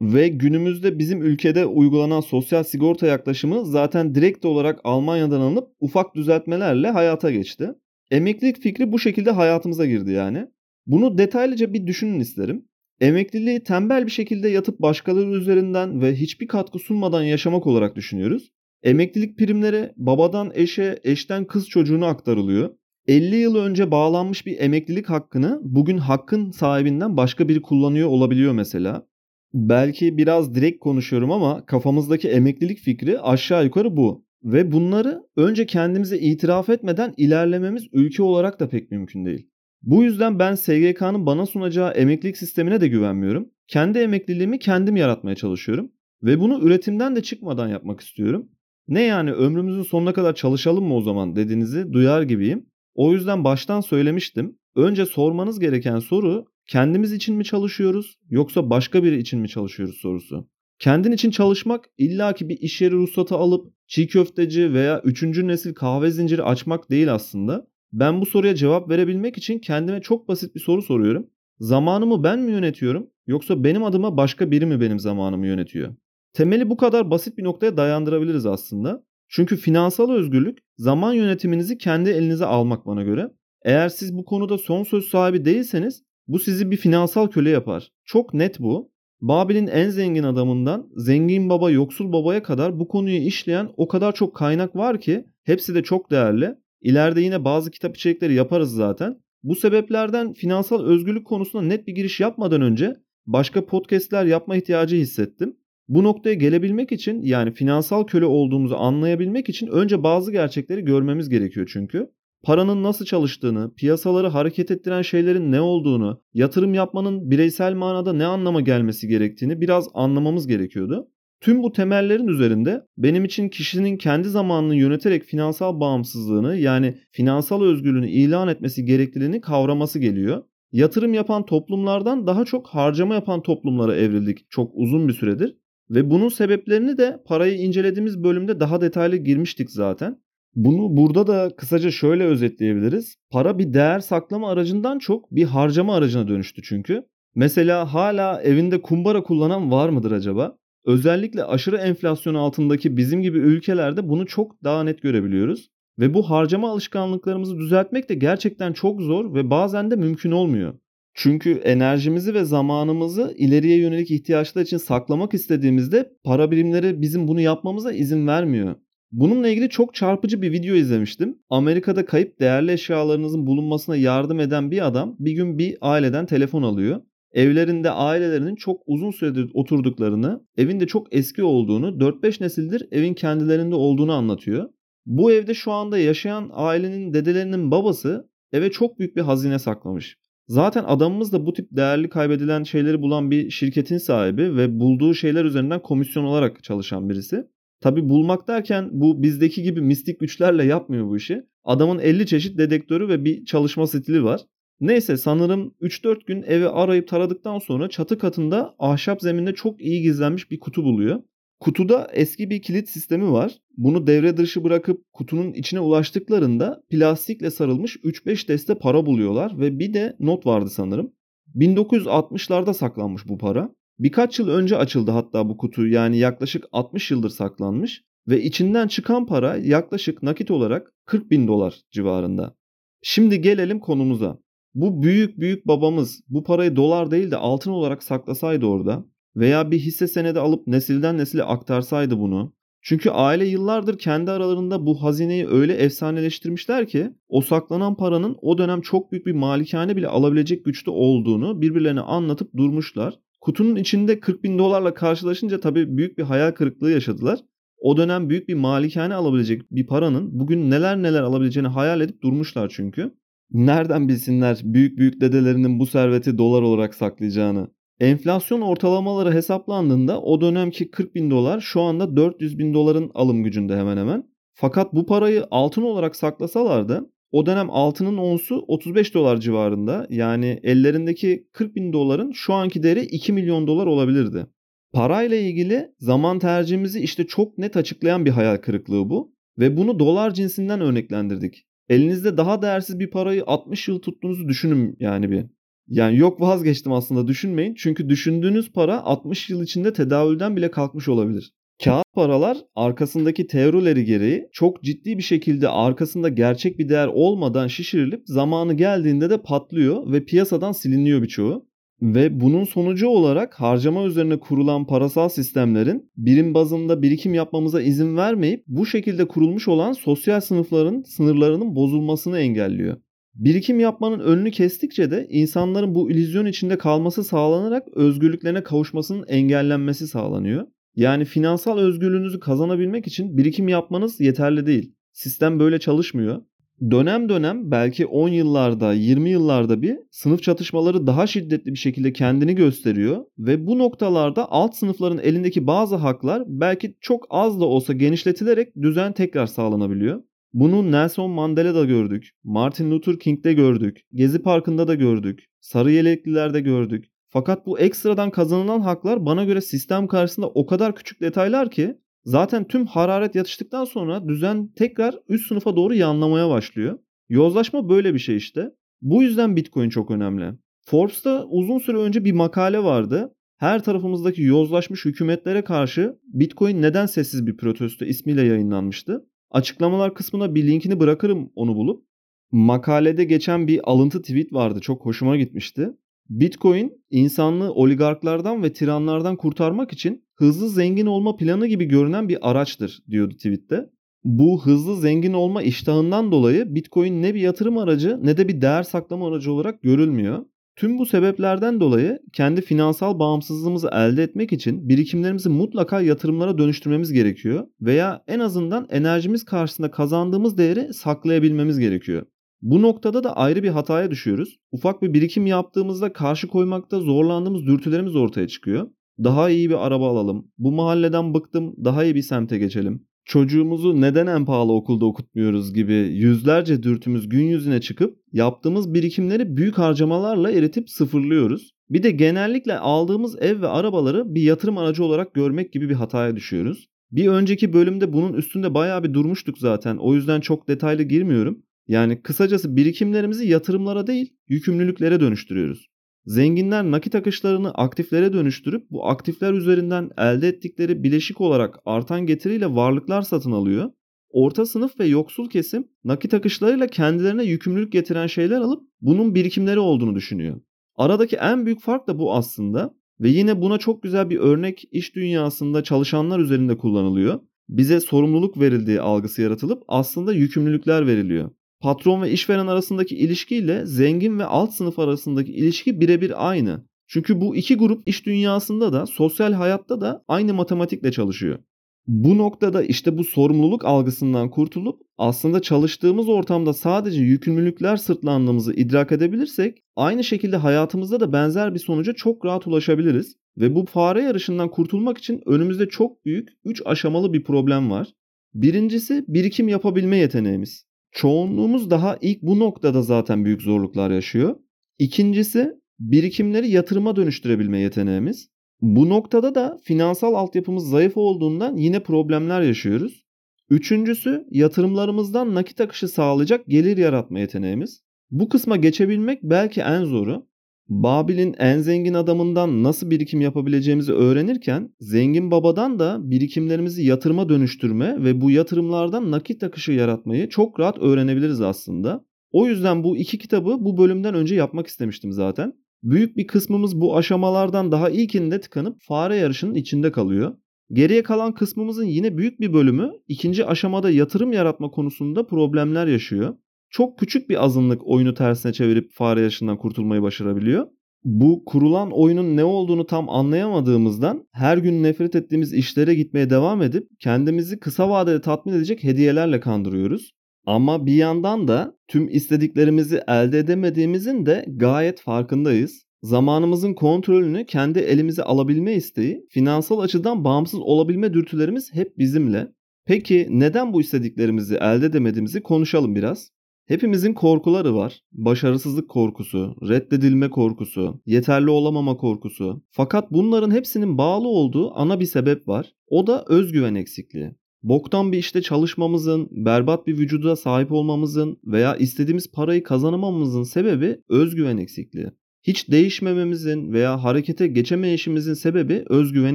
Ve 0.00 0.28
günümüzde 0.28 0.98
bizim 0.98 1.22
ülkede 1.22 1.66
uygulanan 1.66 2.20
sosyal 2.20 2.62
sigorta 2.62 3.06
yaklaşımı 3.06 3.66
zaten 3.66 4.14
direkt 4.14 4.44
olarak 4.44 4.80
Almanya'dan 4.84 5.40
alınıp 5.40 5.68
ufak 5.80 6.14
düzeltmelerle 6.14 6.90
hayata 6.90 7.30
geçti. 7.30 7.68
Emeklilik 8.10 8.62
fikri 8.62 8.92
bu 8.92 8.98
şekilde 8.98 9.30
hayatımıza 9.30 9.86
girdi 9.86 10.10
yani. 10.10 10.46
Bunu 10.86 11.18
detaylıca 11.18 11.72
bir 11.72 11.86
düşünün 11.86 12.20
isterim. 12.20 12.64
Emekliliği 13.00 13.62
tembel 13.62 14.06
bir 14.06 14.10
şekilde 14.10 14.48
yatıp 14.48 14.80
başkaları 14.82 15.30
üzerinden 15.30 16.02
ve 16.02 16.14
hiçbir 16.14 16.48
katkı 16.48 16.78
sunmadan 16.78 17.22
yaşamak 17.22 17.66
olarak 17.66 17.96
düşünüyoruz. 17.96 18.50
Emeklilik 18.82 19.38
primleri 19.38 19.92
babadan 19.96 20.52
eşe, 20.54 20.98
eşten 21.04 21.44
kız 21.44 21.68
çocuğuna 21.68 22.06
aktarılıyor. 22.06 22.70
50 23.06 23.36
yıl 23.36 23.56
önce 23.56 23.90
bağlanmış 23.90 24.46
bir 24.46 24.60
emeklilik 24.60 25.10
hakkını 25.10 25.60
bugün 25.62 25.98
hakkın 25.98 26.50
sahibinden 26.50 27.16
başka 27.16 27.48
biri 27.48 27.62
kullanıyor 27.62 28.08
olabiliyor 28.08 28.52
mesela. 28.52 29.06
Belki 29.54 30.16
biraz 30.16 30.54
direkt 30.54 30.80
konuşuyorum 30.80 31.30
ama 31.30 31.66
kafamızdaki 31.66 32.28
emeklilik 32.28 32.78
fikri 32.78 33.20
aşağı 33.20 33.64
yukarı 33.64 33.96
bu. 33.96 34.24
Ve 34.44 34.72
bunları 34.72 35.22
önce 35.36 35.66
kendimize 35.66 36.18
itiraf 36.18 36.68
etmeden 36.68 37.14
ilerlememiz 37.16 37.88
ülke 37.92 38.22
olarak 38.22 38.60
da 38.60 38.68
pek 38.68 38.90
mümkün 38.90 39.26
değil. 39.26 39.48
Bu 39.82 40.04
yüzden 40.04 40.38
ben 40.38 40.54
SGK'nın 40.54 41.26
bana 41.26 41.46
sunacağı 41.46 41.90
emeklilik 41.90 42.36
sistemine 42.36 42.80
de 42.80 42.88
güvenmiyorum. 42.88 43.48
Kendi 43.68 43.98
emekliliğimi 43.98 44.58
kendim 44.58 44.96
yaratmaya 44.96 45.36
çalışıyorum. 45.36 45.92
Ve 46.22 46.40
bunu 46.40 46.66
üretimden 46.66 47.16
de 47.16 47.22
çıkmadan 47.22 47.68
yapmak 47.68 48.00
istiyorum. 48.00 48.48
Ne 48.88 49.02
yani 49.02 49.32
ömrümüzün 49.32 49.82
sonuna 49.82 50.12
kadar 50.12 50.34
çalışalım 50.34 50.84
mı 50.84 50.94
o 50.94 51.02
zaman 51.02 51.36
dediğinizi 51.36 51.92
duyar 51.92 52.22
gibiyim. 52.22 52.66
O 52.94 53.12
yüzden 53.12 53.44
baştan 53.44 53.80
söylemiştim. 53.80 54.58
Önce 54.76 55.06
sormanız 55.06 55.60
gereken 55.60 55.98
soru 55.98 56.44
kendimiz 56.66 57.12
için 57.12 57.36
mi 57.36 57.44
çalışıyoruz 57.44 58.18
yoksa 58.30 58.70
başka 58.70 59.04
biri 59.04 59.18
için 59.18 59.40
mi 59.40 59.48
çalışıyoruz 59.48 59.96
sorusu. 59.96 60.48
Kendin 60.78 61.12
için 61.12 61.30
çalışmak 61.30 61.84
illaki 61.98 62.48
bir 62.48 62.58
iş 62.58 62.80
yeri 62.80 62.94
ruhsatı 62.94 63.34
alıp 63.34 63.72
çiğ 63.86 64.06
köfteci 64.06 64.72
veya 64.72 65.00
üçüncü 65.04 65.48
nesil 65.48 65.74
kahve 65.74 66.10
zinciri 66.10 66.42
açmak 66.42 66.90
değil 66.90 67.14
aslında. 67.14 67.66
Ben 67.92 68.20
bu 68.20 68.26
soruya 68.26 68.54
cevap 68.54 68.88
verebilmek 68.90 69.38
için 69.38 69.58
kendime 69.58 70.00
çok 70.00 70.28
basit 70.28 70.54
bir 70.54 70.60
soru 70.60 70.82
soruyorum. 70.82 71.26
Zamanımı 71.58 72.24
ben 72.24 72.38
mi 72.38 72.52
yönetiyorum 72.52 73.10
yoksa 73.26 73.64
benim 73.64 73.84
adıma 73.84 74.16
başka 74.16 74.50
biri 74.50 74.66
mi 74.66 74.80
benim 74.80 74.98
zamanımı 74.98 75.46
yönetiyor? 75.46 75.94
Temeli 76.32 76.70
bu 76.70 76.76
kadar 76.76 77.10
basit 77.10 77.38
bir 77.38 77.44
noktaya 77.44 77.76
dayandırabiliriz 77.76 78.46
aslında. 78.46 79.04
Çünkü 79.34 79.56
finansal 79.56 80.10
özgürlük 80.10 80.58
zaman 80.76 81.12
yönetiminizi 81.12 81.78
kendi 81.78 82.10
elinize 82.10 82.46
almak 82.46 82.86
bana 82.86 83.02
göre. 83.02 83.30
Eğer 83.64 83.88
siz 83.88 84.16
bu 84.16 84.24
konuda 84.24 84.58
son 84.58 84.82
söz 84.82 85.04
sahibi 85.04 85.44
değilseniz 85.44 86.02
bu 86.26 86.38
sizi 86.38 86.70
bir 86.70 86.76
finansal 86.76 87.28
köle 87.28 87.50
yapar. 87.50 87.88
Çok 88.04 88.34
net 88.34 88.60
bu. 88.60 88.92
Babil'in 89.20 89.66
en 89.66 89.88
zengin 89.88 90.22
adamından 90.22 90.88
zengin 90.96 91.48
baba 91.48 91.70
yoksul 91.70 92.12
babaya 92.12 92.42
kadar 92.42 92.78
bu 92.78 92.88
konuyu 92.88 93.16
işleyen 93.16 93.68
o 93.76 93.88
kadar 93.88 94.14
çok 94.14 94.36
kaynak 94.36 94.76
var 94.76 95.00
ki 95.00 95.24
hepsi 95.44 95.74
de 95.74 95.82
çok 95.82 96.10
değerli. 96.10 96.54
İleride 96.80 97.20
yine 97.20 97.44
bazı 97.44 97.70
kitap 97.70 97.96
içerikleri 97.96 98.34
yaparız 98.34 98.72
zaten. 98.74 99.18
Bu 99.42 99.56
sebeplerden 99.56 100.32
finansal 100.32 100.84
özgürlük 100.84 101.26
konusunda 101.26 101.64
net 101.64 101.86
bir 101.86 101.94
giriş 101.94 102.20
yapmadan 102.20 102.60
önce 102.60 102.96
başka 103.26 103.66
podcastler 103.66 104.24
yapma 104.24 104.56
ihtiyacı 104.56 104.96
hissettim. 104.96 105.56
Bu 105.88 106.04
noktaya 106.04 106.34
gelebilmek 106.34 106.92
için 106.92 107.22
yani 107.22 107.52
finansal 107.52 108.04
köle 108.04 108.24
olduğumuzu 108.24 108.74
anlayabilmek 108.74 109.48
için 109.48 109.66
önce 109.66 110.02
bazı 110.02 110.32
gerçekleri 110.32 110.84
görmemiz 110.84 111.28
gerekiyor 111.28 111.70
çünkü. 111.72 112.10
Paranın 112.42 112.82
nasıl 112.82 113.04
çalıştığını, 113.04 113.74
piyasaları 113.74 114.28
hareket 114.28 114.70
ettiren 114.70 115.02
şeylerin 115.02 115.52
ne 115.52 115.60
olduğunu, 115.60 116.22
yatırım 116.34 116.74
yapmanın 116.74 117.30
bireysel 117.30 117.74
manada 117.74 118.12
ne 118.12 118.26
anlama 118.26 118.60
gelmesi 118.60 119.08
gerektiğini 119.08 119.60
biraz 119.60 119.88
anlamamız 119.94 120.46
gerekiyordu. 120.46 121.08
Tüm 121.40 121.62
bu 121.62 121.72
temellerin 121.72 122.28
üzerinde 122.28 122.86
benim 122.98 123.24
için 123.24 123.48
kişinin 123.48 123.96
kendi 123.96 124.28
zamanını 124.28 124.76
yöneterek 124.76 125.24
finansal 125.24 125.80
bağımsızlığını 125.80 126.56
yani 126.56 126.94
finansal 127.10 127.62
özgürlüğünü 127.62 128.10
ilan 128.10 128.48
etmesi 128.48 128.84
gerekliliğini 128.84 129.40
kavraması 129.40 129.98
geliyor. 129.98 130.42
Yatırım 130.72 131.14
yapan 131.14 131.46
toplumlardan 131.46 132.26
daha 132.26 132.44
çok 132.44 132.66
harcama 132.66 133.14
yapan 133.14 133.42
toplumlara 133.42 133.96
evrildik 133.96 134.50
çok 134.50 134.70
uzun 134.74 135.08
bir 135.08 135.12
süredir. 135.12 135.56
Ve 135.92 136.10
bunun 136.10 136.28
sebeplerini 136.28 136.98
de 136.98 137.22
parayı 137.26 137.58
incelediğimiz 137.58 138.24
bölümde 138.24 138.60
daha 138.60 138.80
detaylı 138.80 139.16
girmiştik 139.16 139.70
zaten. 139.70 140.18
Bunu 140.54 140.96
burada 140.96 141.26
da 141.26 141.56
kısaca 141.56 141.90
şöyle 141.90 142.24
özetleyebiliriz. 142.24 143.16
Para 143.30 143.58
bir 143.58 143.72
değer 143.72 144.00
saklama 144.00 144.50
aracından 144.50 144.98
çok 144.98 145.30
bir 145.30 145.44
harcama 145.44 145.94
aracına 145.94 146.28
dönüştü 146.28 146.62
çünkü. 146.62 147.02
Mesela 147.34 147.94
hala 147.94 148.42
evinde 148.42 148.82
kumbara 148.82 149.22
kullanan 149.22 149.70
var 149.70 149.88
mıdır 149.88 150.12
acaba? 150.12 150.56
Özellikle 150.84 151.44
aşırı 151.44 151.76
enflasyon 151.76 152.34
altındaki 152.34 152.96
bizim 152.96 153.22
gibi 153.22 153.38
ülkelerde 153.38 154.08
bunu 154.08 154.26
çok 154.26 154.64
daha 154.64 154.84
net 154.84 155.02
görebiliyoruz. 155.02 155.68
Ve 155.98 156.14
bu 156.14 156.30
harcama 156.30 156.70
alışkanlıklarımızı 156.70 157.58
düzeltmek 157.58 158.08
de 158.08 158.14
gerçekten 158.14 158.72
çok 158.72 159.00
zor 159.00 159.34
ve 159.34 159.50
bazen 159.50 159.90
de 159.90 159.96
mümkün 159.96 160.30
olmuyor. 160.30 160.74
Çünkü 161.14 161.52
enerjimizi 161.52 162.34
ve 162.34 162.44
zamanımızı 162.44 163.34
ileriye 163.36 163.78
yönelik 163.78 164.10
ihtiyaçlar 164.10 164.62
için 164.62 164.76
saklamak 164.76 165.34
istediğimizde 165.34 166.12
para 166.24 166.50
birimleri 166.50 167.00
bizim 167.02 167.28
bunu 167.28 167.40
yapmamıza 167.40 167.92
izin 167.92 168.26
vermiyor. 168.26 168.76
Bununla 169.12 169.48
ilgili 169.48 169.68
çok 169.68 169.94
çarpıcı 169.94 170.42
bir 170.42 170.52
video 170.52 170.74
izlemiştim. 170.74 171.38
Amerika'da 171.50 172.04
kayıp 172.04 172.40
değerli 172.40 172.72
eşyalarınızın 172.72 173.46
bulunmasına 173.46 173.96
yardım 173.96 174.40
eden 174.40 174.70
bir 174.70 174.86
adam 174.86 175.16
bir 175.18 175.32
gün 175.32 175.58
bir 175.58 175.78
aileden 175.80 176.26
telefon 176.26 176.62
alıyor. 176.62 177.00
Evlerinde 177.32 177.90
ailelerinin 177.90 178.54
çok 178.54 178.82
uzun 178.86 179.10
süredir 179.10 179.50
oturduklarını, 179.54 180.46
evinde 180.56 180.86
çok 180.86 181.14
eski 181.14 181.42
olduğunu, 181.42 181.86
4-5 181.86 182.42
nesildir 182.42 182.88
evin 182.90 183.14
kendilerinde 183.14 183.74
olduğunu 183.74 184.12
anlatıyor. 184.12 184.68
Bu 185.06 185.32
evde 185.32 185.54
şu 185.54 185.72
anda 185.72 185.98
yaşayan 185.98 186.50
ailenin 186.52 187.14
dedelerinin 187.14 187.70
babası 187.70 188.28
eve 188.52 188.70
çok 188.70 188.98
büyük 188.98 189.16
bir 189.16 189.22
hazine 189.22 189.58
saklamış. 189.58 190.16
Zaten 190.52 190.84
adamımız 190.84 191.32
da 191.32 191.46
bu 191.46 191.52
tip 191.52 191.68
değerli 191.70 192.08
kaybedilen 192.08 192.62
şeyleri 192.62 193.02
bulan 193.02 193.30
bir 193.30 193.50
şirketin 193.50 193.98
sahibi 193.98 194.56
ve 194.56 194.80
bulduğu 194.80 195.14
şeyler 195.14 195.44
üzerinden 195.44 195.82
komisyon 195.82 196.24
olarak 196.24 196.64
çalışan 196.64 197.08
birisi. 197.08 197.44
Tabi 197.80 198.08
bulmak 198.08 198.48
derken 198.48 198.88
bu 198.92 199.22
bizdeki 199.22 199.62
gibi 199.62 199.80
mistik 199.80 200.20
güçlerle 200.20 200.64
yapmıyor 200.64 201.06
bu 201.06 201.16
işi. 201.16 201.42
Adamın 201.64 201.98
50 201.98 202.26
çeşit 202.26 202.58
dedektörü 202.58 203.08
ve 203.08 203.24
bir 203.24 203.44
çalışma 203.44 203.86
stili 203.86 204.24
var. 204.24 204.40
Neyse 204.80 205.16
sanırım 205.16 205.74
3-4 205.80 206.26
gün 206.26 206.42
evi 206.42 206.68
arayıp 206.68 207.08
taradıktan 207.08 207.58
sonra 207.58 207.88
çatı 207.88 208.18
katında 208.18 208.74
ahşap 208.78 209.22
zeminde 209.22 209.54
çok 209.54 209.80
iyi 209.80 210.02
gizlenmiş 210.02 210.50
bir 210.50 210.60
kutu 210.60 210.84
buluyor. 210.84 211.22
Kutuda 211.62 212.08
eski 212.12 212.50
bir 212.50 212.62
kilit 212.62 212.88
sistemi 212.88 213.32
var. 213.32 213.58
Bunu 213.76 214.06
devre 214.06 214.36
dışı 214.36 214.64
bırakıp 214.64 215.12
kutunun 215.12 215.52
içine 215.52 215.80
ulaştıklarında 215.80 216.82
plastikle 216.90 217.50
sarılmış 217.50 217.96
3-5 217.96 218.48
deste 218.48 218.74
para 218.74 219.06
buluyorlar 219.06 219.58
ve 219.58 219.78
bir 219.78 219.94
de 219.94 220.16
not 220.20 220.46
vardı 220.46 220.70
sanırım. 220.70 221.12
1960'larda 221.56 222.74
saklanmış 222.74 223.28
bu 223.28 223.38
para. 223.38 223.74
Birkaç 223.98 224.38
yıl 224.38 224.48
önce 224.48 224.76
açıldı 224.76 225.10
hatta 225.10 225.48
bu 225.48 225.56
kutu 225.56 225.86
yani 225.86 226.18
yaklaşık 226.18 226.64
60 226.72 227.10
yıldır 227.10 227.30
saklanmış 227.30 228.02
ve 228.28 228.42
içinden 228.42 228.88
çıkan 228.88 229.26
para 229.26 229.56
yaklaşık 229.56 230.22
nakit 230.22 230.50
olarak 230.50 230.92
40 231.06 231.30
bin 231.30 231.48
dolar 231.48 231.80
civarında. 231.90 232.56
Şimdi 233.02 233.40
gelelim 233.40 233.80
konumuza. 233.80 234.38
Bu 234.74 235.02
büyük 235.02 235.38
büyük 235.40 235.66
babamız 235.66 236.22
bu 236.28 236.44
parayı 236.44 236.76
dolar 236.76 237.10
değil 237.10 237.30
de 237.30 237.36
altın 237.36 237.70
olarak 237.70 238.02
saklasaydı 238.02 238.66
orada 238.66 239.04
veya 239.36 239.70
bir 239.70 239.78
hisse 239.78 240.08
senedi 240.08 240.40
alıp 240.40 240.66
nesilden 240.66 241.18
nesile 241.18 241.42
aktarsaydı 241.42 242.18
bunu. 242.18 242.52
Çünkü 242.84 243.10
aile 243.10 243.46
yıllardır 243.46 243.98
kendi 243.98 244.30
aralarında 244.30 244.86
bu 244.86 245.02
hazineyi 245.02 245.48
öyle 245.48 245.74
efsaneleştirmişler 245.74 246.86
ki 246.86 247.10
o 247.28 247.40
saklanan 247.40 247.96
paranın 247.96 248.36
o 248.42 248.58
dönem 248.58 248.80
çok 248.80 249.12
büyük 249.12 249.26
bir 249.26 249.32
malikane 249.32 249.96
bile 249.96 250.08
alabilecek 250.08 250.64
güçte 250.64 250.90
olduğunu 250.90 251.60
birbirlerine 251.60 252.00
anlatıp 252.00 252.56
durmuşlar. 252.56 253.14
Kutunun 253.40 253.76
içinde 253.76 254.20
40 254.20 254.44
bin 254.44 254.58
dolarla 254.58 254.94
karşılaşınca 254.94 255.60
tabii 255.60 255.96
büyük 255.96 256.18
bir 256.18 256.22
hayal 256.22 256.50
kırıklığı 256.50 256.90
yaşadılar. 256.90 257.40
O 257.78 257.96
dönem 257.96 258.30
büyük 258.30 258.48
bir 258.48 258.54
malikane 258.54 259.14
alabilecek 259.14 259.62
bir 259.70 259.86
paranın 259.86 260.38
bugün 260.40 260.70
neler 260.70 261.02
neler 261.02 261.22
alabileceğini 261.22 261.68
hayal 261.68 262.00
edip 262.00 262.22
durmuşlar 262.22 262.72
çünkü. 262.74 263.14
Nereden 263.50 264.08
bilsinler 264.08 264.60
büyük 264.64 264.98
büyük 264.98 265.20
dedelerinin 265.20 265.78
bu 265.78 265.86
serveti 265.86 266.38
dolar 266.38 266.62
olarak 266.62 266.94
saklayacağını. 266.94 267.68
Enflasyon 268.02 268.60
ortalamaları 268.60 269.32
hesaplandığında 269.34 270.22
o 270.22 270.40
dönemki 270.40 270.90
40 270.90 271.14
bin 271.14 271.30
dolar 271.30 271.60
şu 271.60 271.80
anda 271.80 272.16
400 272.16 272.58
bin 272.58 272.74
doların 272.74 273.10
alım 273.14 273.44
gücünde 273.44 273.76
hemen 273.76 273.96
hemen. 273.96 274.24
Fakat 274.54 274.94
bu 274.94 275.06
parayı 275.06 275.46
altın 275.50 275.82
olarak 275.82 276.16
saklasalar 276.16 276.88
da 276.88 277.06
o 277.32 277.46
dönem 277.46 277.70
altının 277.70 278.16
onsu 278.16 278.64
35 278.68 279.14
dolar 279.14 279.40
civarında. 279.40 280.06
Yani 280.10 280.60
ellerindeki 280.62 281.48
40 281.52 281.76
bin 281.76 281.92
doların 281.92 282.32
şu 282.32 282.54
anki 282.54 282.82
değeri 282.82 283.00
2 283.00 283.32
milyon 283.32 283.66
dolar 283.66 283.86
olabilirdi. 283.86 284.46
Parayla 284.92 285.36
ilgili 285.36 285.92
zaman 285.98 286.38
tercihimizi 286.38 287.00
işte 287.00 287.26
çok 287.26 287.58
net 287.58 287.76
açıklayan 287.76 288.24
bir 288.24 288.30
hayal 288.30 288.56
kırıklığı 288.56 289.10
bu. 289.10 289.34
Ve 289.58 289.76
bunu 289.76 289.98
dolar 289.98 290.34
cinsinden 290.34 290.80
örneklendirdik. 290.80 291.66
Elinizde 291.88 292.36
daha 292.36 292.62
değersiz 292.62 292.98
bir 292.98 293.10
parayı 293.10 293.42
60 293.46 293.88
yıl 293.88 294.00
tuttuğunuzu 294.00 294.48
düşünün 294.48 294.96
yani 295.00 295.30
bir. 295.30 295.46
Yani 295.88 296.16
yok 296.16 296.40
vazgeçtim 296.40 296.92
aslında 296.92 297.28
düşünmeyin. 297.28 297.74
Çünkü 297.74 298.08
düşündüğünüz 298.08 298.72
para 298.72 299.02
60 299.02 299.50
yıl 299.50 299.62
içinde 299.62 299.92
tedavülden 299.92 300.56
bile 300.56 300.70
kalkmış 300.70 301.08
olabilir. 301.08 301.52
Kağıt 301.84 302.04
paralar 302.14 302.58
arkasındaki 302.74 303.46
teorileri 303.46 304.04
gereği 304.04 304.48
çok 304.52 304.82
ciddi 304.82 305.18
bir 305.18 305.22
şekilde 305.22 305.68
arkasında 305.68 306.28
gerçek 306.28 306.78
bir 306.78 306.88
değer 306.88 307.06
olmadan 307.06 307.66
şişirilip 307.66 308.22
zamanı 308.26 308.74
geldiğinde 308.74 309.30
de 309.30 309.42
patlıyor 309.42 310.12
ve 310.12 310.24
piyasadan 310.24 310.72
siliniyor 310.72 311.22
birçoğu. 311.22 311.66
Ve 312.02 312.40
bunun 312.40 312.64
sonucu 312.64 313.08
olarak 313.08 313.54
harcama 313.54 314.04
üzerine 314.04 314.40
kurulan 314.40 314.86
parasal 314.86 315.28
sistemlerin 315.28 316.10
birim 316.16 316.54
bazında 316.54 317.02
birikim 317.02 317.34
yapmamıza 317.34 317.82
izin 317.82 318.16
vermeyip 318.16 318.64
bu 318.66 318.86
şekilde 318.86 319.28
kurulmuş 319.28 319.68
olan 319.68 319.92
sosyal 319.92 320.40
sınıfların 320.40 321.02
sınırlarının 321.02 321.76
bozulmasını 321.76 322.38
engelliyor. 322.38 322.96
Birikim 323.34 323.80
yapmanın 323.80 324.20
önünü 324.20 324.50
kestikçe 324.50 325.10
de 325.10 325.26
insanların 325.30 325.94
bu 325.94 326.10
illüzyon 326.10 326.46
içinde 326.46 326.78
kalması 326.78 327.24
sağlanarak 327.24 327.88
özgürlüklerine 327.96 328.62
kavuşmasının 328.62 329.26
engellenmesi 329.28 330.08
sağlanıyor. 330.08 330.66
Yani 330.96 331.24
finansal 331.24 331.78
özgürlüğünüzü 331.78 332.40
kazanabilmek 332.40 333.06
için 333.06 333.36
birikim 333.36 333.68
yapmanız 333.68 334.20
yeterli 334.20 334.66
değil. 334.66 334.94
Sistem 335.12 335.60
böyle 335.60 335.78
çalışmıyor. 335.78 336.42
Dönem 336.90 337.28
dönem 337.28 337.70
belki 337.70 338.06
10 338.06 338.28
yıllarda, 338.28 338.92
20 338.92 339.30
yıllarda 339.30 339.82
bir 339.82 339.98
sınıf 340.10 340.42
çatışmaları 340.42 341.06
daha 341.06 341.26
şiddetli 341.26 341.72
bir 341.72 341.78
şekilde 341.78 342.12
kendini 342.12 342.54
gösteriyor 342.54 343.24
ve 343.38 343.66
bu 343.66 343.78
noktalarda 343.78 344.50
alt 344.50 344.76
sınıfların 344.76 345.18
elindeki 345.18 345.66
bazı 345.66 345.96
haklar 345.96 346.42
belki 346.46 346.96
çok 347.00 347.26
az 347.30 347.60
da 347.60 347.64
olsa 347.64 347.92
genişletilerek 347.92 348.76
düzen 348.82 349.12
tekrar 349.12 349.46
sağlanabiliyor. 349.46 350.22
Bunu 350.52 350.92
Nelson 350.92 351.30
Mandela'da 351.30 351.84
gördük, 351.84 352.30
Martin 352.44 352.90
Luther 352.90 353.18
King'de 353.18 353.52
gördük, 353.52 354.00
Gezi 354.14 354.42
Parkı'nda 354.42 354.88
da 354.88 354.94
gördük, 354.94 355.46
Sarı 355.60 355.92
Yelekliler'de 355.92 356.60
gördük. 356.60 357.04
Fakat 357.28 357.66
bu 357.66 357.78
ekstradan 357.78 358.30
kazanılan 358.30 358.80
haklar 358.80 359.26
bana 359.26 359.44
göre 359.44 359.60
sistem 359.60 360.06
karşısında 360.06 360.48
o 360.48 360.66
kadar 360.66 360.94
küçük 360.94 361.20
detaylar 361.20 361.70
ki 361.70 361.98
zaten 362.24 362.68
tüm 362.68 362.86
hararet 362.86 363.34
yatıştıktan 363.34 363.84
sonra 363.84 364.28
düzen 364.28 364.68
tekrar 364.76 365.18
üst 365.28 365.46
sınıfa 365.46 365.76
doğru 365.76 365.94
yanlamaya 365.94 366.50
başlıyor. 366.50 366.98
Yozlaşma 367.28 367.88
böyle 367.88 368.14
bir 368.14 368.18
şey 368.18 368.36
işte. 368.36 368.70
Bu 369.02 369.22
yüzden 369.22 369.56
Bitcoin 369.56 369.88
çok 369.88 370.10
önemli. 370.10 370.52
Forbes'ta 370.84 371.44
uzun 371.44 371.78
süre 371.78 371.96
önce 371.96 372.24
bir 372.24 372.32
makale 372.32 372.84
vardı. 372.84 373.34
Her 373.56 373.84
tarafımızdaki 373.84 374.42
yozlaşmış 374.42 375.04
hükümetlere 375.04 375.64
karşı 375.64 376.16
Bitcoin 376.24 376.82
neden 376.82 377.06
sessiz 377.06 377.46
bir 377.46 377.56
protesto 377.56 378.04
ismiyle 378.04 378.42
yayınlanmıştı. 378.42 379.26
Açıklamalar 379.52 380.14
kısmına 380.14 380.54
bir 380.54 380.66
linkini 380.66 381.00
bırakırım 381.00 381.52
onu 381.54 381.74
bulup. 381.74 382.04
Makalede 382.52 383.24
geçen 383.24 383.66
bir 383.66 383.80
alıntı 383.90 384.22
tweet 384.22 384.52
vardı 384.52 384.80
çok 384.80 385.06
hoşuma 385.06 385.36
gitmişti. 385.36 385.90
Bitcoin 386.30 387.04
insanlığı 387.10 387.72
oligarklardan 387.72 388.62
ve 388.62 388.72
tiranlardan 388.72 389.36
kurtarmak 389.36 389.92
için 389.92 390.24
hızlı 390.34 390.68
zengin 390.68 391.06
olma 391.06 391.36
planı 391.36 391.66
gibi 391.66 391.84
görünen 391.84 392.28
bir 392.28 392.50
araçtır 392.50 393.02
diyordu 393.10 393.34
tweette. 393.34 393.90
Bu 394.24 394.66
hızlı 394.66 394.96
zengin 395.00 395.32
olma 395.32 395.62
iştahından 395.62 396.32
dolayı 396.32 396.74
Bitcoin 396.74 397.22
ne 397.22 397.34
bir 397.34 397.40
yatırım 397.40 397.78
aracı 397.78 398.18
ne 398.22 398.36
de 398.36 398.48
bir 398.48 398.60
değer 398.60 398.82
saklama 398.82 399.28
aracı 399.28 399.52
olarak 399.52 399.82
görülmüyor. 399.82 400.44
Tüm 400.76 400.98
bu 400.98 401.06
sebeplerden 401.06 401.80
dolayı 401.80 402.18
kendi 402.32 402.60
finansal 402.60 403.18
bağımsızlığımızı 403.18 403.88
elde 403.92 404.22
etmek 404.22 404.52
için 404.52 404.88
birikimlerimizi 404.88 405.48
mutlaka 405.48 406.00
yatırımlara 406.00 406.58
dönüştürmemiz 406.58 407.12
gerekiyor 407.12 407.66
veya 407.80 408.22
en 408.26 408.38
azından 408.38 408.86
enerjimiz 408.90 409.44
karşısında 409.44 409.90
kazandığımız 409.90 410.58
değeri 410.58 410.94
saklayabilmemiz 410.94 411.78
gerekiyor. 411.78 412.26
Bu 412.62 412.82
noktada 412.82 413.24
da 413.24 413.36
ayrı 413.36 413.62
bir 413.62 413.68
hataya 413.68 414.10
düşüyoruz. 414.10 414.56
Ufak 414.72 415.02
bir 415.02 415.14
birikim 415.14 415.46
yaptığımızda 415.46 416.12
karşı 416.12 416.48
koymakta 416.48 417.00
zorlandığımız 417.00 417.66
dürtülerimiz 417.66 418.16
ortaya 418.16 418.48
çıkıyor. 418.48 418.88
Daha 419.24 419.50
iyi 419.50 419.70
bir 419.70 419.86
araba 419.86 420.10
alalım. 420.10 420.50
Bu 420.58 420.72
mahalleden 420.72 421.34
bıktım, 421.34 421.74
daha 421.84 422.04
iyi 422.04 422.14
bir 422.14 422.22
semte 422.22 422.58
geçelim. 422.58 423.06
Çocuğumuzu 423.24 424.00
neden 424.00 424.26
en 424.26 424.44
pahalı 424.44 424.72
okulda 424.72 425.04
okutmuyoruz 425.04 425.74
gibi 425.74 425.94
yüzlerce 425.94 426.82
dürtümüz 426.82 427.28
gün 427.28 427.44
yüzüne 427.44 427.80
çıkıp 427.80 428.18
yaptığımız 428.32 428.94
birikimleri 428.94 429.56
büyük 429.56 429.78
harcamalarla 429.78 430.50
eritip 430.52 430.90
sıfırlıyoruz. 430.90 431.74
Bir 431.90 432.02
de 432.02 432.10
genellikle 432.10 432.78
aldığımız 432.78 433.36
ev 433.42 433.62
ve 433.62 433.68
arabaları 433.68 434.34
bir 434.34 434.42
yatırım 434.42 434.78
aracı 434.78 435.04
olarak 435.04 435.34
görmek 435.34 435.72
gibi 435.72 435.88
bir 435.88 435.94
hataya 435.94 436.36
düşüyoruz. 436.36 436.88
Bir 437.10 437.28
önceki 437.28 437.72
bölümde 437.72 438.12
bunun 438.12 438.32
üstünde 438.32 438.74
bayağı 438.74 439.04
bir 439.04 439.14
durmuştuk 439.14 439.58
zaten. 439.58 439.96
O 439.96 440.14
yüzden 440.14 440.40
çok 440.40 440.68
detaylı 440.68 441.02
girmiyorum. 441.02 441.62
Yani 441.88 442.22
kısacası 442.22 442.76
birikimlerimizi 442.76 443.48
yatırımlara 443.48 444.06
değil, 444.06 444.32
yükümlülüklere 444.48 445.20
dönüştürüyoruz. 445.20 445.91
Zenginler 446.26 446.84
nakit 446.84 447.14
akışlarını 447.14 447.70
aktiflere 447.70 448.32
dönüştürüp 448.32 448.90
bu 448.90 449.06
aktifler 449.08 449.52
üzerinden 449.52 450.10
elde 450.18 450.48
ettikleri 450.48 451.02
bileşik 451.02 451.40
olarak 451.40 451.78
artan 451.84 452.26
getiriyle 452.26 452.74
varlıklar 452.74 453.22
satın 453.22 453.52
alıyor. 453.52 453.90
Orta 454.30 454.66
sınıf 454.66 455.00
ve 455.00 455.06
yoksul 455.06 455.48
kesim 455.48 455.88
nakit 456.04 456.34
akışlarıyla 456.34 456.86
kendilerine 456.86 457.44
yükümlülük 457.44 457.92
getiren 457.92 458.26
şeyler 458.26 458.60
alıp 458.60 458.82
bunun 459.00 459.34
birikimleri 459.34 459.78
olduğunu 459.78 460.14
düşünüyor. 460.14 460.60
Aradaki 460.96 461.36
en 461.36 461.66
büyük 461.66 461.80
fark 461.80 462.06
da 462.06 462.18
bu 462.18 462.34
aslında 462.34 462.94
ve 463.20 463.28
yine 463.28 463.60
buna 463.60 463.78
çok 463.78 464.02
güzel 464.02 464.30
bir 464.30 464.38
örnek 464.38 464.84
iş 464.90 465.14
dünyasında 465.14 465.82
çalışanlar 465.82 466.38
üzerinde 466.38 466.78
kullanılıyor. 466.78 467.40
Bize 467.68 468.00
sorumluluk 468.00 468.60
verildiği 468.60 469.00
algısı 469.00 469.42
yaratılıp 469.42 469.82
aslında 469.88 470.32
yükümlülükler 470.32 471.06
veriliyor 471.06 471.50
patron 471.82 472.22
ve 472.22 472.30
işveren 472.30 472.66
arasındaki 472.66 473.16
ilişkiyle 473.16 473.86
zengin 473.86 474.38
ve 474.38 474.44
alt 474.44 474.74
sınıf 474.74 474.98
arasındaki 474.98 475.52
ilişki 475.52 476.00
birebir 476.00 476.50
aynı. 476.50 476.84
Çünkü 477.06 477.40
bu 477.40 477.56
iki 477.56 477.76
grup 477.76 478.08
iş 478.08 478.26
dünyasında 478.26 478.92
da 478.92 479.06
sosyal 479.06 479.52
hayatta 479.52 480.00
da 480.00 480.24
aynı 480.28 480.54
matematikle 480.54 481.12
çalışıyor. 481.12 481.58
Bu 482.06 482.38
noktada 482.38 482.82
işte 482.82 483.18
bu 483.18 483.24
sorumluluk 483.24 483.84
algısından 483.84 484.50
kurtulup 484.50 485.00
aslında 485.18 485.62
çalıştığımız 485.62 486.28
ortamda 486.28 486.72
sadece 486.72 487.20
yükümlülükler 487.20 487.96
sırtlandığımızı 487.96 488.74
idrak 488.74 489.12
edebilirsek 489.12 489.78
aynı 489.96 490.24
şekilde 490.24 490.56
hayatımızda 490.56 491.20
da 491.20 491.32
benzer 491.32 491.74
bir 491.74 491.78
sonuca 491.78 492.12
çok 492.12 492.44
rahat 492.44 492.66
ulaşabiliriz. 492.66 493.36
Ve 493.58 493.74
bu 493.74 493.84
fare 493.86 494.22
yarışından 494.22 494.70
kurtulmak 494.70 495.18
için 495.18 495.42
önümüzde 495.46 495.88
çok 495.88 496.24
büyük 496.24 496.48
3 496.64 496.82
aşamalı 496.84 497.32
bir 497.32 497.44
problem 497.44 497.90
var. 497.90 498.08
Birincisi 498.54 499.24
birikim 499.28 499.68
yapabilme 499.68 500.16
yeteneğimiz. 500.16 500.91
Çoğunluğumuz 501.12 501.90
daha 501.90 502.18
ilk 502.20 502.42
bu 502.42 502.58
noktada 502.58 503.02
zaten 503.02 503.44
büyük 503.44 503.62
zorluklar 503.62 504.10
yaşıyor. 504.10 504.56
İkincisi 504.98 505.72
birikimleri 506.00 506.70
yatırıma 506.70 507.16
dönüştürebilme 507.16 507.78
yeteneğimiz. 507.78 508.48
Bu 508.80 509.08
noktada 509.08 509.54
da 509.54 509.78
finansal 509.84 510.34
altyapımız 510.34 510.88
zayıf 510.88 511.16
olduğundan 511.16 511.76
yine 511.76 512.02
problemler 512.02 512.62
yaşıyoruz. 512.62 513.24
Üçüncüsü 513.70 514.46
yatırımlarımızdan 514.50 515.54
nakit 515.54 515.80
akışı 515.80 516.08
sağlayacak 516.08 516.66
gelir 516.66 516.96
yaratma 516.96 517.40
yeteneğimiz. 517.40 518.02
Bu 518.30 518.48
kısma 518.48 518.76
geçebilmek 518.76 519.42
belki 519.42 519.80
en 519.80 520.04
zoru. 520.04 520.46
Babil'in 520.92 521.54
en 521.58 521.78
zengin 521.78 522.14
adamından 522.14 522.82
nasıl 522.82 523.10
birikim 523.10 523.40
yapabileceğimizi 523.40 524.12
öğrenirken 524.12 524.94
zengin 525.00 525.50
babadan 525.50 525.98
da 525.98 526.30
birikimlerimizi 526.30 527.04
yatırıma 527.04 527.48
dönüştürme 527.48 528.24
ve 528.24 528.40
bu 528.40 528.50
yatırımlardan 528.50 529.30
nakit 529.30 529.62
akışı 529.62 529.92
yaratmayı 529.92 530.48
çok 530.48 530.80
rahat 530.80 530.98
öğrenebiliriz 530.98 531.60
aslında. 531.60 532.24
O 532.50 532.66
yüzden 532.66 533.04
bu 533.04 533.16
iki 533.16 533.38
kitabı 533.38 533.76
bu 533.80 533.98
bölümden 533.98 534.34
önce 534.34 534.54
yapmak 534.54 534.86
istemiştim 534.86 535.32
zaten. 535.32 535.72
Büyük 536.02 536.36
bir 536.36 536.46
kısmımız 536.46 537.00
bu 537.00 537.16
aşamalardan 537.16 537.92
daha 537.92 538.10
ilkinde 538.10 538.60
tıkanıp 538.60 538.96
fare 539.00 539.36
yarışının 539.36 539.74
içinde 539.74 540.12
kalıyor. 540.12 540.56
Geriye 540.92 541.22
kalan 541.22 541.54
kısmımızın 541.54 542.04
yine 542.04 542.38
büyük 542.38 542.60
bir 542.60 542.72
bölümü 542.72 543.10
ikinci 543.28 543.66
aşamada 543.66 544.10
yatırım 544.10 544.52
yaratma 544.52 544.90
konusunda 544.90 545.46
problemler 545.46 546.06
yaşıyor 546.06 546.56
çok 546.92 547.18
küçük 547.18 547.50
bir 547.50 547.64
azınlık 547.64 548.06
oyunu 548.06 548.34
tersine 548.34 548.72
çevirip 548.72 549.12
fare 549.12 549.40
yarışından 549.40 549.76
kurtulmayı 549.76 550.22
başarabiliyor. 550.22 550.86
Bu 551.24 551.62
kurulan 551.66 552.10
oyunun 552.12 552.56
ne 552.56 552.64
olduğunu 552.64 553.06
tam 553.06 553.28
anlayamadığımızdan 553.28 554.46
her 554.52 554.78
gün 554.78 555.02
nefret 555.02 555.34
ettiğimiz 555.34 555.72
işlere 555.72 556.14
gitmeye 556.14 556.50
devam 556.50 556.82
edip 556.82 557.08
kendimizi 557.20 557.78
kısa 557.78 558.10
vadede 558.10 558.40
tatmin 558.40 558.72
edecek 558.72 559.04
hediyelerle 559.04 559.60
kandırıyoruz. 559.60 560.32
Ama 560.66 561.06
bir 561.06 561.14
yandan 561.14 561.68
da 561.68 561.96
tüm 562.08 562.28
istediklerimizi 562.28 563.20
elde 563.28 563.58
edemediğimizin 563.58 564.46
de 564.46 564.64
gayet 564.68 565.20
farkındayız. 565.20 566.04
Zamanımızın 566.22 566.94
kontrolünü 566.94 567.66
kendi 567.66 567.98
elimize 567.98 568.42
alabilme 568.42 568.94
isteği, 568.94 569.46
finansal 569.50 569.98
açıdan 569.98 570.44
bağımsız 570.44 570.80
olabilme 570.80 571.32
dürtülerimiz 571.32 571.94
hep 571.94 572.18
bizimle. 572.18 572.68
Peki 573.06 573.46
neden 573.50 573.92
bu 573.92 574.00
istediklerimizi 574.00 574.74
elde 574.74 575.06
edemediğimizi 575.06 575.62
konuşalım 575.62 576.14
biraz. 576.16 576.50
Hepimizin 576.92 577.34
korkuları 577.34 577.94
var. 577.94 578.20
Başarısızlık 578.32 579.08
korkusu, 579.08 579.76
reddedilme 579.88 580.50
korkusu, 580.50 581.20
yeterli 581.26 581.70
olamama 581.70 582.16
korkusu. 582.16 582.82
Fakat 582.90 583.32
bunların 583.32 583.70
hepsinin 583.70 584.18
bağlı 584.18 584.48
olduğu 584.48 584.98
ana 584.98 585.20
bir 585.20 585.24
sebep 585.24 585.68
var. 585.68 585.92
O 586.06 586.26
da 586.26 586.44
özgüven 586.48 586.94
eksikliği. 586.94 587.50
Boktan 587.82 588.32
bir 588.32 588.38
işte 588.38 588.62
çalışmamızın, 588.62 589.48
berbat 589.50 590.06
bir 590.06 590.18
vücuda 590.18 590.56
sahip 590.56 590.92
olmamızın 590.92 591.58
veya 591.64 591.96
istediğimiz 591.96 592.50
parayı 592.50 592.82
kazanamamamızın 592.82 593.62
sebebi 593.62 594.20
özgüven 594.28 594.76
eksikliği. 594.76 595.26
Hiç 595.62 595.90
değişmememizin 595.90 596.92
veya 596.92 597.24
harekete 597.24 597.66
geçemeyişimizin 597.66 598.54
sebebi 598.54 599.04
özgüven 599.08 599.54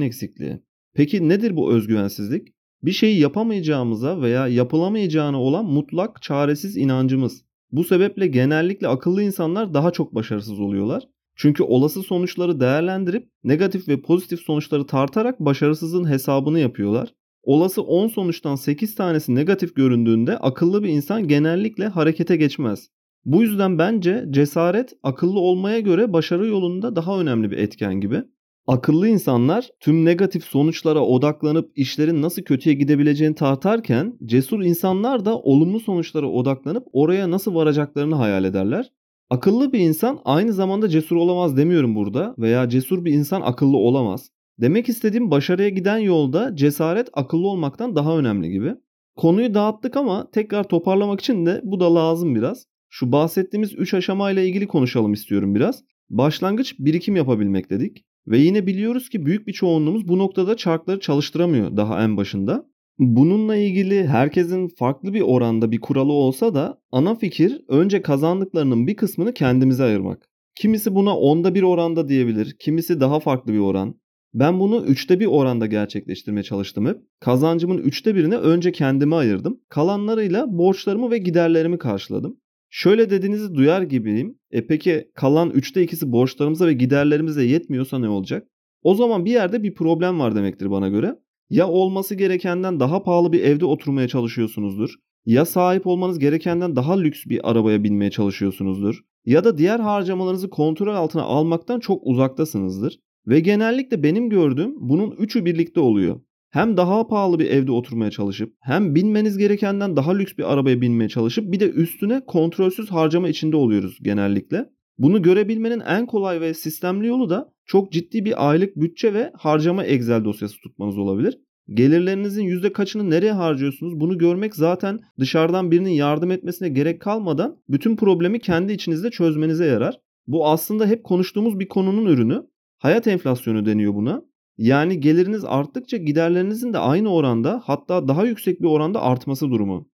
eksikliği. 0.00 0.58
Peki 0.94 1.28
nedir 1.28 1.56
bu 1.56 1.72
özgüvensizlik? 1.72 2.48
Bir 2.82 2.92
şeyi 2.92 3.20
yapamayacağımıza 3.20 4.20
veya 4.20 4.48
yapılamayacağına 4.48 5.42
olan 5.42 5.64
mutlak 5.64 6.22
çaresiz 6.22 6.76
inancımız. 6.76 7.44
Bu 7.72 7.84
sebeple 7.84 8.26
genellikle 8.26 8.88
akıllı 8.88 9.22
insanlar 9.22 9.74
daha 9.74 9.90
çok 9.90 10.14
başarısız 10.14 10.60
oluyorlar. 10.60 11.08
Çünkü 11.36 11.62
olası 11.62 12.02
sonuçları 12.02 12.60
değerlendirip 12.60 13.28
negatif 13.44 13.88
ve 13.88 14.00
pozitif 14.00 14.40
sonuçları 14.40 14.86
tartarak 14.86 15.40
başarısızın 15.40 16.10
hesabını 16.10 16.60
yapıyorlar. 16.60 17.14
Olası 17.42 17.82
10 17.82 18.08
sonuçtan 18.08 18.56
8 18.56 18.94
tanesi 18.94 19.34
negatif 19.34 19.76
göründüğünde 19.76 20.38
akıllı 20.38 20.82
bir 20.82 20.88
insan 20.88 21.28
genellikle 21.28 21.88
harekete 21.88 22.36
geçmez. 22.36 22.88
Bu 23.24 23.42
yüzden 23.42 23.78
bence 23.78 24.24
cesaret 24.30 24.92
akıllı 25.02 25.40
olmaya 25.40 25.80
göre 25.80 26.12
başarı 26.12 26.46
yolunda 26.46 26.96
daha 26.96 27.20
önemli 27.20 27.50
bir 27.50 27.58
etken 27.58 28.00
gibi. 28.00 28.22
Akıllı 28.68 29.08
insanlar 29.08 29.68
tüm 29.80 30.04
negatif 30.04 30.44
sonuçlara 30.44 31.00
odaklanıp 31.00 31.72
işlerin 31.76 32.22
nasıl 32.22 32.42
kötüye 32.42 32.74
gidebileceğini 32.74 33.34
tartarken 33.34 34.18
cesur 34.24 34.62
insanlar 34.62 35.24
da 35.24 35.38
olumlu 35.38 35.80
sonuçlara 35.80 36.26
odaklanıp 36.26 36.86
oraya 36.92 37.30
nasıl 37.30 37.54
varacaklarını 37.54 38.14
hayal 38.14 38.44
ederler. 38.44 38.92
Akıllı 39.30 39.72
bir 39.72 39.78
insan 39.78 40.20
aynı 40.24 40.52
zamanda 40.52 40.88
cesur 40.88 41.16
olamaz 41.16 41.56
demiyorum 41.56 41.94
burada 41.94 42.34
veya 42.38 42.68
cesur 42.68 43.04
bir 43.04 43.12
insan 43.12 43.40
akıllı 43.40 43.76
olamaz. 43.76 44.30
Demek 44.60 44.88
istediğim 44.88 45.30
başarıya 45.30 45.68
giden 45.68 45.98
yolda 45.98 46.56
cesaret 46.56 47.08
akıllı 47.12 47.48
olmaktan 47.48 47.96
daha 47.96 48.18
önemli 48.18 48.50
gibi. 48.50 48.74
Konuyu 49.16 49.54
dağıttık 49.54 49.96
ama 49.96 50.30
tekrar 50.30 50.68
toparlamak 50.68 51.20
için 51.20 51.46
de 51.46 51.60
bu 51.64 51.80
da 51.80 51.94
lazım 51.94 52.34
biraz. 52.34 52.66
Şu 52.88 53.12
bahsettiğimiz 53.12 53.74
3 53.74 53.94
aşamayla 53.94 54.42
ilgili 54.42 54.66
konuşalım 54.66 55.12
istiyorum 55.12 55.54
biraz. 55.54 55.84
Başlangıç 56.10 56.74
birikim 56.78 57.16
yapabilmek 57.16 57.70
dedik. 57.70 58.04
Ve 58.30 58.38
yine 58.38 58.66
biliyoruz 58.66 59.08
ki 59.08 59.26
büyük 59.26 59.46
bir 59.46 59.52
çoğunluğumuz 59.52 60.08
bu 60.08 60.18
noktada 60.18 60.56
çarkları 60.56 61.00
çalıştıramıyor 61.00 61.76
daha 61.76 62.04
en 62.04 62.16
başında. 62.16 62.64
Bununla 62.98 63.56
ilgili 63.56 64.06
herkesin 64.06 64.68
farklı 64.68 65.14
bir 65.14 65.20
oranda 65.20 65.70
bir 65.70 65.80
kuralı 65.80 66.12
olsa 66.12 66.54
da 66.54 66.80
ana 66.92 67.14
fikir 67.14 67.60
önce 67.68 68.02
kazandıklarının 68.02 68.86
bir 68.86 68.96
kısmını 68.96 69.34
kendimize 69.34 69.84
ayırmak. 69.84 70.28
Kimisi 70.54 70.94
buna 70.94 71.18
onda 71.18 71.54
bir 71.54 71.62
oranda 71.62 72.08
diyebilir, 72.08 72.56
kimisi 72.58 73.00
daha 73.00 73.20
farklı 73.20 73.52
bir 73.52 73.58
oran. 73.58 73.94
Ben 74.34 74.60
bunu 74.60 74.84
üçte 74.84 75.20
bir 75.20 75.26
oranda 75.26 75.66
gerçekleştirmeye 75.66 76.42
çalıştım 76.42 76.86
hep. 76.86 76.96
Kazancımın 77.20 77.78
üçte 77.78 78.14
birini 78.14 78.36
önce 78.36 78.72
kendime 78.72 79.16
ayırdım. 79.16 79.60
Kalanlarıyla 79.68 80.58
borçlarımı 80.58 81.10
ve 81.10 81.18
giderlerimi 81.18 81.78
karşıladım. 81.78 82.36
Şöyle 82.70 83.10
dediğinizi 83.10 83.54
duyar 83.54 83.82
gibiyim. 83.82 84.38
E 84.50 84.66
peki 84.66 85.10
kalan 85.14 85.50
üçte 85.50 85.82
ikisi 85.82 86.12
borçlarımıza 86.12 86.66
ve 86.66 86.72
giderlerimize 86.72 87.44
yetmiyorsa 87.44 87.98
ne 87.98 88.08
olacak? 88.08 88.48
O 88.82 88.94
zaman 88.94 89.24
bir 89.24 89.30
yerde 89.30 89.62
bir 89.62 89.74
problem 89.74 90.20
var 90.20 90.34
demektir 90.34 90.70
bana 90.70 90.88
göre. 90.88 91.14
Ya 91.50 91.68
olması 91.68 92.14
gerekenden 92.14 92.80
daha 92.80 93.02
pahalı 93.02 93.32
bir 93.32 93.40
evde 93.40 93.64
oturmaya 93.64 94.08
çalışıyorsunuzdur. 94.08 94.94
Ya 95.26 95.44
sahip 95.44 95.86
olmanız 95.86 96.18
gerekenden 96.18 96.76
daha 96.76 96.98
lüks 96.98 97.26
bir 97.26 97.50
arabaya 97.50 97.84
binmeye 97.84 98.10
çalışıyorsunuzdur. 98.10 99.00
Ya 99.24 99.44
da 99.44 99.58
diğer 99.58 99.80
harcamalarınızı 99.80 100.50
kontrol 100.50 100.94
altına 100.94 101.22
almaktan 101.22 101.80
çok 101.80 102.02
uzaktasınızdır. 102.04 102.98
Ve 103.26 103.40
genellikle 103.40 104.02
benim 104.02 104.30
gördüğüm 104.30 104.88
bunun 104.88 105.10
üçü 105.10 105.44
birlikte 105.44 105.80
oluyor. 105.80 106.20
Hem 106.50 106.76
daha 106.76 107.06
pahalı 107.06 107.38
bir 107.38 107.50
evde 107.50 107.72
oturmaya 107.72 108.10
çalışıp 108.10 108.54
hem 108.60 108.94
binmeniz 108.94 109.38
gerekenden 109.38 109.96
daha 109.96 110.16
lüks 110.16 110.32
bir 110.38 110.52
arabaya 110.52 110.80
binmeye 110.80 111.08
çalışıp 111.08 111.52
bir 111.52 111.60
de 111.60 111.70
üstüne 111.70 112.24
kontrolsüz 112.26 112.90
harcama 112.90 113.28
içinde 113.28 113.56
oluyoruz 113.56 113.98
genellikle. 114.02 114.70
Bunu 114.98 115.22
görebilmenin 115.22 115.80
en 115.80 116.06
kolay 116.06 116.40
ve 116.40 116.54
sistemli 116.54 117.06
yolu 117.06 117.30
da 117.30 117.52
çok 117.64 117.92
ciddi 117.92 118.24
bir 118.24 118.48
aylık 118.50 118.76
bütçe 118.76 119.14
ve 119.14 119.32
harcama 119.34 119.84
Excel 119.84 120.24
dosyası 120.24 120.60
tutmanız 120.60 120.98
olabilir. 120.98 121.38
Gelirlerinizin 121.74 122.44
yüzde 122.44 122.72
kaçını 122.72 123.10
nereye 123.10 123.32
harcıyorsunuz 123.32 124.00
bunu 124.00 124.18
görmek 124.18 124.56
zaten 124.56 125.00
dışarıdan 125.20 125.70
birinin 125.70 125.90
yardım 125.90 126.30
etmesine 126.30 126.68
gerek 126.68 127.00
kalmadan 127.00 127.56
bütün 127.68 127.96
problemi 127.96 128.40
kendi 128.40 128.72
içinizde 128.72 129.10
çözmenize 129.10 129.66
yarar. 129.66 130.00
Bu 130.26 130.48
aslında 130.48 130.86
hep 130.86 131.04
konuştuğumuz 131.04 131.58
bir 131.58 131.68
konunun 131.68 132.06
ürünü. 132.06 132.42
Hayat 132.78 133.06
enflasyonu 133.06 133.66
deniyor 133.66 133.94
buna. 133.94 134.22
Yani 134.58 135.00
geliriniz 135.00 135.44
arttıkça 135.44 135.96
giderlerinizin 135.96 136.72
de 136.72 136.78
aynı 136.78 137.14
oranda 137.14 137.62
hatta 137.64 138.08
daha 138.08 138.24
yüksek 138.24 138.62
bir 138.62 138.66
oranda 138.66 139.02
artması 139.02 139.50
durumu. 139.50 139.88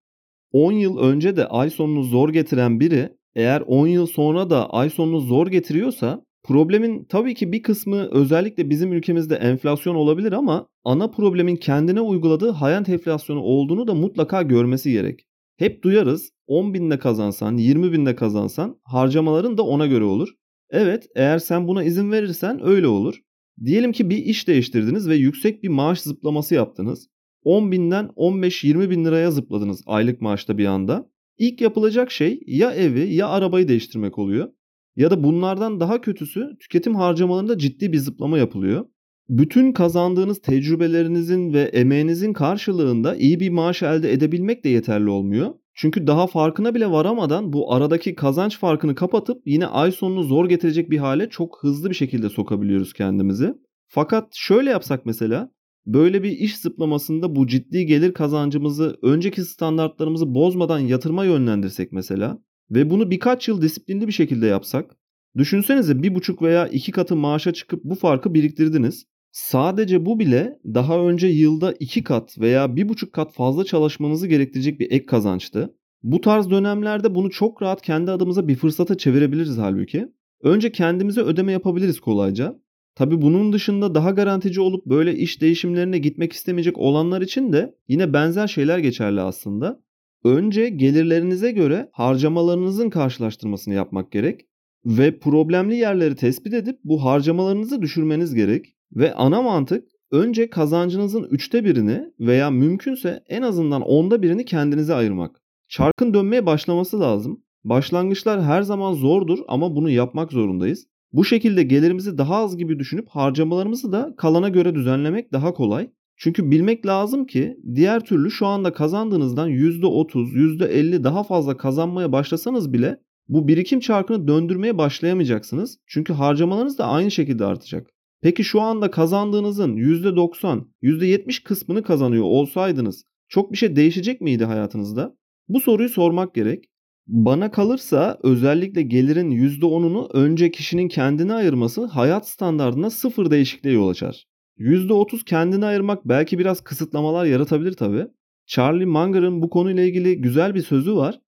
10 0.52 0.72
yıl 0.72 0.98
önce 0.98 1.36
de 1.36 1.46
ay 1.46 1.70
sonunu 1.70 2.02
zor 2.02 2.28
getiren 2.28 2.80
biri 2.80 3.08
eğer 3.34 3.60
10 3.60 3.86
yıl 3.86 4.06
sonra 4.06 4.50
da 4.50 4.70
ay 4.70 4.90
sonunu 4.90 5.20
zor 5.20 5.46
getiriyorsa 5.46 6.24
problemin 6.44 7.04
tabii 7.04 7.34
ki 7.34 7.52
bir 7.52 7.62
kısmı 7.62 8.08
özellikle 8.10 8.70
bizim 8.70 8.92
ülkemizde 8.92 9.36
enflasyon 9.36 9.94
olabilir 9.94 10.32
ama 10.32 10.68
ana 10.84 11.10
problemin 11.10 11.56
kendine 11.56 12.00
uyguladığı 12.00 12.50
hayat 12.50 12.88
enflasyonu 12.88 13.40
olduğunu 13.40 13.86
da 13.86 13.94
mutlaka 13.94 14.42
görmesi 14.42 14.92
gerek. 14.92 15.26
Hep 15.56 15.82
duyarız 15.82 16.30
10 16.46 16.74
binde 16.74 16.98
kazansan 16.98 17.56
20 17.56 17.92
binde 17.92 18.16
kazansan 18.16 18.80
harcamaların 18.84 19.58
da 19.58 19.62
ona 19.62 19.86
göre 19.86 20.04
olur. 20.04 20.28
Evet 20.70 21.06
eğer 21.16 21.38
sen 21.38 21.68
buna 21.68 21.84
izin 21.84 22.12
verirsen 22.12 22.66
öyle 22.66 22.86
olur. 22.86 23.20
Diyelim 23.64 23.92
ki 23.92 24.10
bir 24.10 24.16
iş 24.16 24.48
değiştirdiniz 24.48 25.08
ve 25.08 25.16
yüksek 25.16 25.62
bir 25.62 25.68
maaş 25.68 26.00
zıplaması 26.00 26.54
yaptınız. 26.54 27.08
10 27.42 27.72
binden 27.72 28.04
15-20 28.04 28.90
bin 28.90 29.04
liraya 29.04 29.30
zıpladınız 29.30 29.82
aylık 29.86 30.20
maaşta 30.20 30.58
bir 30.58 30.66
anda. 30.66 31.10
İlk 31.38 31.60
yapılacak 31.60 32.10
şey 32.10 32.40
ya 32.46 32.72
evi 32.72 33.14
ya 33.14 33.28
arabayı 33.28 33.68
değiştirmek 33.68 34.18
oluyor. 34.18 34.48
Ya 34.96 35.10
da 35.10 35.22
bunlardan 35.22 35.80
daha 35.80 36.00
kötüsü 36.00 36.56
tüketim 36.60 36.94
harcamalarında 36.94 37.58
ciddi 37.58 37.92
bir 37.92 37.98
zıplama 37.98 38.38
yapılıyor. 38.38 38.86
Bütün 39.28 39.72
kazandığınız 39.72 40.40
tecrübelerinizin 40.40 41.52
ve 41.52 41.60
emeğinizin 41.60 42.32
karşılığında 42.32 43.16
iyi 43.16 43.40
bir 43.40 43.50
maaş 43.50 43.82
elde 43.82 44.12
edebilmek 44.12 44.64
de 44.64 44.68
yeterli 44.68 45.10
olmuyor. 45.10 45.54
Çünkü 45.74 46.06
daha 46.06 46.26
farkına 46.26 46.74
bile 46.74 46.90
varamadan 46.90 47.52
bu 47.52 47.72
aradaki 47.72 48.14
kazanç 48.14 48.58
farkını 48.58 48.94
kapatıp 48.94 49.42
yine 49.46 49.66
ay 49.66 49.92
sonunu 49.92 50.22
zor 50.22 50.48
getirecek 50.48 50.90
bir 50.90 50.98
hale 50.98 51.28
çok 51.28 51.58
hızlı 51.60 51.90
bir 51.90 51.94
şekilde 51.94 52.28
sokabiliyoruz 52.28 52.92
kendimizi. 52.92 53.54
Fakat 53.88 54.28
şöyle 54.34 54.70
yapsak 54.70 55.06
mesela 55.06 55.50
böyle 55.86 56.22
bir 56.22 56.30
iş 56.30 56.58
zıplamasında 56.58 57.36
bu 57.36 57.46
ciddi 57.46 57.86
gelir 57.86 58.14
kazancımızı 58.14 58.98
önceki 59.02 59.42
standartlarımızı 59.44 60.34
bozmadan 60.34 60.78
yatırma 60.78 61.24
yönlendirsek 61.24 61.92
mesela 61.92 62.38
ve 62.70 62.90
bunu 62.90 63.10
birkaç 63.10 63.48
yıl 63.48 63.62
disiplinli 63.62 64.06
bir 64.06 64.12
şekilde 64.12 64.46
yapsak 64.46 64.96
düşünsenize 65.36 66.02
bir 66.02 66.14
buçuk 66.14 66.42
veya 66.42 66.68
iki 66.68 66.92
katı 66.92 67.16
maaşa 67.16 67.52
çıkıp 67.52 67.84
bu 67.84 67.94
farkı 67.94 68.34
biriktirdiniz. 68.34 69.06
Sadece 69.34 70.06
bu 70.06 70.18
bile 70.18 70.58
daha 70.64 70.98
önce 70.98 71.26
yılda 71.26 71.74
2 71.80 72.04
kat 72.04 72.38
veya 72.38 72.64
1,5 72.64 73.10
kat 73.10 73.32
fazla 73.32 73.64
çalışmanızı 73.64 74.26
gerektirecek 74.26 74.80
bir 74.80 74.90
ek 74.90 75.06
kazançtı. 75.06 75.74
Bu 76.02 76.20
tarz 76.20 76.50
dönemlerde 76.50 77.14
bunu 77.14 77.30
çok 77.30 77.62
rahat 77.62 77.82
kendi 77.82 78.10
adımıza 78.10 78.48
bir 78.48 78.54
fırsata 78.54 78.96
çevirebiliriz 78.98 79.58
halbuki. 79.58 80.08
Önce 80.42 80.72
kendimize 80.72 81.20
ödeme 81.20 81.52
yapabiliriz 81.52 82.00
kolayca. 82.00 82.60
Tabi 82.94 83.22
bunun 83.22 83.52
dışında 83.52 83.94
daha 83.94 84.10
garantici 84.10 84.60
olup 84.60 84.86
böyle 84.86 85.16
iş 85.16 85.40
değişimlerine 85.40 85.98
gitmek 85.98 86.32
istemeyecek 86.32 86.78
olanlar 86.78 87.22
için 87.22 87.52
de 87.52 87.74
yine 87.88 88.12
benzer 88.12 88.46
şeyler 88.46 88.78
geçerli 88.78 89.20
aslında. 89.20 89.80
Önce 90.24 90.68
gelirlerinize 90.68 91.52
göre 91.52 91.88
harcamalarınızın 91.92 92.90
karşılaştırmasını 92.90 93.74
yapmak 93.74 94.12
gerek 94.12 94.40
ve 94.86 95.18
problemli 95.18 95.76
yerleri 95.76 96.16
tespit 96.16 96.54
edip 96.54 96.78
bu 96.84 97.04
harcamalarınızı 97.04 97.82
düşürmeniz 97.82 98.34
gerek. 98.34 98.74
Ve 98.96 99.14
ana 99.14 99.42
mantık 99.42 99.84
önce 100.10 100.50
kazancınızın 100.50 101.22
üçte 101.30 101.64
birini 101.64 102.04
veya 102.20 102.50
mümkünse 102.50 103.22
en 103.28 103.42
azından 103.42 103.82
onda 103.82 104.22
birini 104.22 104.44
kendinize 104.44 104.94
ayırmak. 104.94 105.40
Çarkın 105.68 106.14
dönmeye 106.14 106.46
başlaması 106.46 107.00
lazım. 107.00 107.42
Başlangıçlar 107.64 108.42
her 108.42 108.62
zaman 108.62 108.92
zordur 108.92 109.38
ama 109.48 109.76
bunu 109.76 109.90
yapmak 109.90 110.32
zorundayız. 110.32 110.86
Bu 111.12 111.24
şekilde 111.24 111.62
gelirimizi 111.62 112.18
daha 112.18 112.36
az 112.36 112.56
gibi 112.56 112.78
düşünüp 112.78 113.08
harcamalarımızı 113.08 113.92
da 113.92 114.14
kalana 114.16 114.48
göre 114.48 114.74
düzenlemek 114.74 115.32
daha 115.32 115.54
kolay. 115.54 115.90
Çünkü 116.16 116.50
bilmek 116.50 116.86
lazım 116.86 117.26
ki 117.26 117.56
diğer 117.74 118.04
türlü 118.04 118.30
şu 118.30 118.46
anda 118.46 118.72
kazandığınızdan 118.72 119.50
%30, 119.50 120.34
%50 120.34 121.04
daha 121.04 121.24
fazla 121.24 121.56
kazanmaya 121.56 122.12
başlasanız 122.12 122.72
bile 122.72 123.00
bu 123.28 123.48
birikim 123.48 123.80
çarkını 123.80 124.28
döndürmeye 124.28 124.78
başlayamayacaksınız. 124.78 125.78
Çünkü 125.86 126.12
harcamalarınız 126.12 126.78
da 126.78 126.86
aynı 126.86 127.10
şekilde 127.10 127.44
artacak. 127.44 127.93
Peki 128.24 128.44
şu 128.44 128.60
anda 128.60 128.90
kazandığınızın 128.90 129.76
%90, 129.76 130.66
%70 130.82 131.42
kısmını 131.42 131.82
kazanıyor 131.82 132.24
olsaydınız 132.24 133.04
çok 133.28 133.52
bir 133.52 133.56
şey 133.56 133.76
değişecek 133.76 134.20
miydi 134.20 134.44
hayatınızda? 134.44 135.16
Bu 135.48 135.60
soruyu 135.60 135.88
sormak 135.88 136.34
gerek. 136.34 136.64
Bana 137.06 137.50
kalırsa 137.50 138.18
özellikle 138.22 138.82
gelirin 138.82 139.30
%10'unu 139.30 140.10
önce 140.12 140.50
kişinin 140.50 140.88
kendine 140.88 141.34
ayırması 141.34 141.84
hayat 141.84 142.28
standartına 142.28 142.90
sıfır 142.90 143.30
değişikliğe 143.30 143.74
yol 143.74 143.88
açar. 143.88 144.24
%30 144.58 145.24
kendine 145.24 145.66
ayırmak 145.66 146.08
belki 146.08 146.38
biraz 146.38 146.60
kısıtlamalar 146.60 147.24
yaratabilir 147.24 147.72
tabi. 147.72 148.06
Charlie 148.46 148.86
Munger'ın 148.86 149.42
bu 149.42 149.50
konuyla 149.50 149.82
ilgili 149.82 150.20
güzel 150.20 150.54
bir 150.54 150.62
sözü 150.62 150.96
var. 150.96 151.20